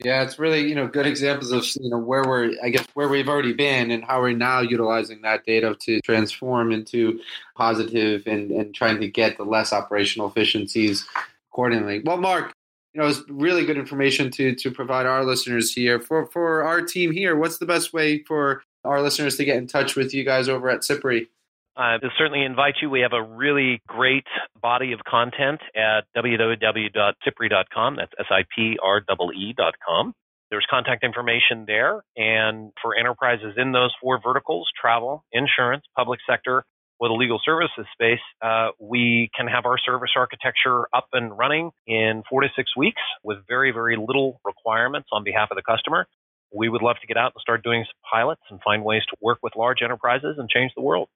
Yeah, 0.00 0.22
it's 0.22 0.40
really 0.40 0.68
you 0.68 0.74
know 0.74 0.88
good 0.88 1.06
examples 1.06 1.52
of 1.52 1.64
you 1.80 1.88
know 1.88 1.98
where 1.98 2.24
we're 2.24 2.52
I 2.62 2.70
guess 2.70 2.86
where 2.94 3.08
we've 3.08 3.28
already 3.28 3.52
been 3.52 3.92
and 3.92 4.02
how 4.02 4.20
we're 4.20 4.36
now 4.36 4.60
utilizing 4.60 5.22
that 5.22 5.46
data 5.46 5.76
to 5.82 6.00
transform 6.00 6.72
into 6.72 7.20
positive 7.56 8.26
and 8.26 8.50
and 8.50 8.74
trying 8.74 9.00
to 9.00 9.08
get 9.08 9.36
the 9.36 9.44
less 9.44 9.72
operational 9.72 10.28
efficiencies 10.28 11.06
accordingly. 11.50 12.02
Well, 12.04 12.16
Mark, 12.16 12.52
you 12.92 13.00
know 13.00 13.06
it's 13.06 13.22
really 13.28 13.64
good 13.64 13.78
information 13.78 14.32
to 14.32 14.56
to 14.56 14.70
provide 14.72 15.06
our 15.06 15.24
listeners 15.24 15.72
here 15.72 16.00
for 16.00 16.26
for 16.26 16.64
our 16.64 16.82
team 16.82 17.12
here. 17.12 17.36
What's 17.36 17.58
the 17.58 17.66
best 17.66 17.92
way 17.92 18.24
for 18.24 18.64
our 18.84 19.00
listeners 19.00 19.36
to 19.36 19.44
get 19.44 19.56
in 19.56 19.68
touch 19.68 19.94
with 19.94 20.12
you 20.12 20.24
guys 20.24 20.48
over 20.48 20.68
at 20.70 20.80
Sipree? 20.80 21.28
I 21.76 21.98
certainly 22.16 22.44
invite 22.44 22.74
you. 22.80 22.88
We 22.88 23.00
have 23.00 23.12
a 23.12 23.22
really 23.22 23.82
great 23.88 24.26
body 24.60 24.92
of 24.92 25.00
content 25.08 25.60
at 25.74 26.04
www.sipree.com. 26.16 27.96
That's 27.96 28.12
S-I-P-R-E-E.com. 28.20 30.14
There's 30.50 30.66
contact 30.70 31.02
information 31.02 31.64
there. 31.66 32.04
And 32.16 32.70
for 32.80 32.96
enterprises 32.96 33.54
in 33.56 33.72
those 33.72 33.92
four 34.00 34.20
verticals, 34.22 34.68
travel, 34.80 35.24
insurance, 35.32 35.84
public 35.96 36.20
sector, 36.28 36.62
or 37.00 37.08
the 37.08 37.14
legal 37.14 37.40
services 37.44 37.86
space, 37.92 38.20
uh, 38.40 38.68
we 38.78 39.28
can 39.36 39.48
have 39.48 39.66
our 39.66 39.76
service 39.78 40.10
architecture 40.16 40.86
up 40.94 41.08
and 41.12 41.36
running 41.36 41.72
in 41.88 42.22
four 42.30 42.42
to 42.42 42.48
six 42.54 42.76
weeks 42.76 43.02
with 43.24 43.38
very, 43.48 43.72
very 43.72 43.96
little 43.96 44.40
requirements 44.44 45.08
on 45.12 45.24
behalf 45.24 45.48
of 45.50 45.56
the 45.56 45.62
customer. 45.62 46.06
We 46.54 46.68
would 46.68 46.82
love 46.82 46.98
to 47.00 47.06
get 47.08 47.16
out 47.16 47.32
and 47.34 47.40
start 47.40 47.64
doing 47.64 47.84
some 47.84 47.98
pilots 48.08 48.42
and 48.48 48.60
find 48.62 48.84
ways 48.84 49.02
to 49.10 49.16
work 49.20 49.38
with 49.42 49.56
large 49.56 49.82
enterprises 49.82 50.36
and 50.38 50.48
change 50.48 50.70
the 50.76 50.82
world. 50.82 51.08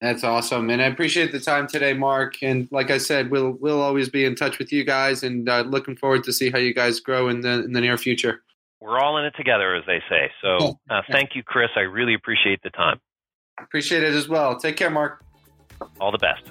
That's 0.00 0.24
awesome, 0.24 0.68
and 0.68 0.82
I 0.82 0.86
appreciate 0.86 1.32
the 1.32 1.40
time 1.40 1.66
today, 1.66 1.94
Mark. 1.94 2.42
And 2.42 2.68
like 2.70 2.90
I 2.90 2.98
said, 2.98 3.30
we'll 3.30 3.52
we'll 3.52 3.80
always 3.80 4.10
be 4.10 4.26
in 4.26 4.34
touch 4.34 4.58
with 4.58 4.70
you 4.70 4.84
guys, 4.84 5.22
and 5.22 5.48
uh, 5.48 5.62
looking 5.62 5.96
forward 5.96 6.22
to 6.24 6.32
see 6.34 6.50
how 6.50 6.58
you 6.58 6.74
guys 6.74 7.00
grow 7.00 7.28
in 7.28 7.40
the 7.40 7.64
in 7.64 7.72
the 7.72 7.80
near 7.80 7.96
future. 7.96 8.42
We're 8.80 8.98
all 8.98 9.16
in 9.16 9.24
it 9.24 9.34
together, 9.36 9.74
as 9.74 9.84
they 9.86 10.02
say. 10.10 10.30
So, 10.42 10.78
uh, 10.90 11.00
thank 11.10 11.30
you, 11.34 11.42
Chris. 11.42 11.70
I 11.76 11.80
really 11.80 12.12
appreciate 12.12 12.62
the 12.62 12.68
time. 12.70 13.00
Appreciate 13.58 14.02
it 14.02 14.12
as 14.12 14.28
well. 14.28 14.58
Take 14.58 14.76
care, 14.76 14.90
Mark. 14.90 15.24
All 15.98 16.12
the 16.12 16.18
best. 16.18 16.42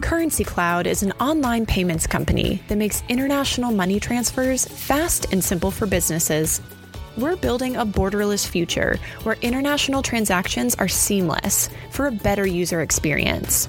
Currency 0.00 0.44
Cloud 0.44 0.86
is 0.86 1.02
an 1.02 1.12
online 1.12 1.66
payments 1.66 2.06
company 2.06 2.62
that 2.68 2.78
makes 2.78 3.02
international 3.08 3.72
money 3.72 3.98
transfers 3.98 4.66
fast 4.66 5.32
and 5.32 5.42
simple 5.42 5.70
for 5.70 5.86
businesses. 5.86 6.60
We're 7.20 7.36
building 7.36 7.76
a 7.76 7.84
borderless 7.84 8.48
future 8.48 8.96
where 9.24 9.36
international 9.42 10.02
transactions 10.02 10.74
are 10.76 10.88
seamless 10.88 11.68
for 11.90 12.06
a 12.06 12.10
better 12.10 12.46
user 12.46 12.80
experience. 12.80 13.68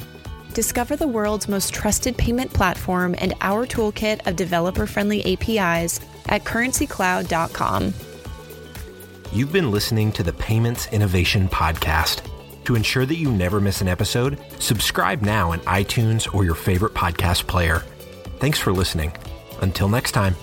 Discover 0.53 0.95
the 0.95 1.07
world's 1.07 1.49
most 1.49 1.73
trusted 1.73 2.17
payment 2.17 2.53
platform 2.53 3.13
and 3.17 3.33
our 3.41 3.65
toolkit 3.67 4.25
of 4.25 4.37
developer 4.37 4.87
friendly 4.87 5.33
APIs 5.33 5.99
at 6.27 6.45
currencycloud.com. 6.45 7.93
You've 9.33 9.51
been 9.51 9.71
listening 9.71 10.13
to 10.13 10.23
the 10.23 10.33
Payments 10.33 10.87
Innovation 10.93 11.49
Podcast. 11.49 12.25
To 12.65 12.75
ensure 12.75 13.05
that 13.05 13.15
you 13.15 13.31
never 13.31 13.59
miss 13.59 13.81
an 13.81 13.89
episode, 13.89 14.39
subscribe 14.59 15.21
now 15.23 15.51
in 15.51 15.59
iTunes 15.61 16.33
or 16.33 16.45
your 16.45 16.55
favorite 16.55 16.93
podcast 16.93 17.47
player. 17.47 17.79
Thanks 18.39 18.59
for 18.59 18.71
listening. 18.71 19.11
Until 19.61 19.89
next 19.89 20.11
time. 20.11 20.35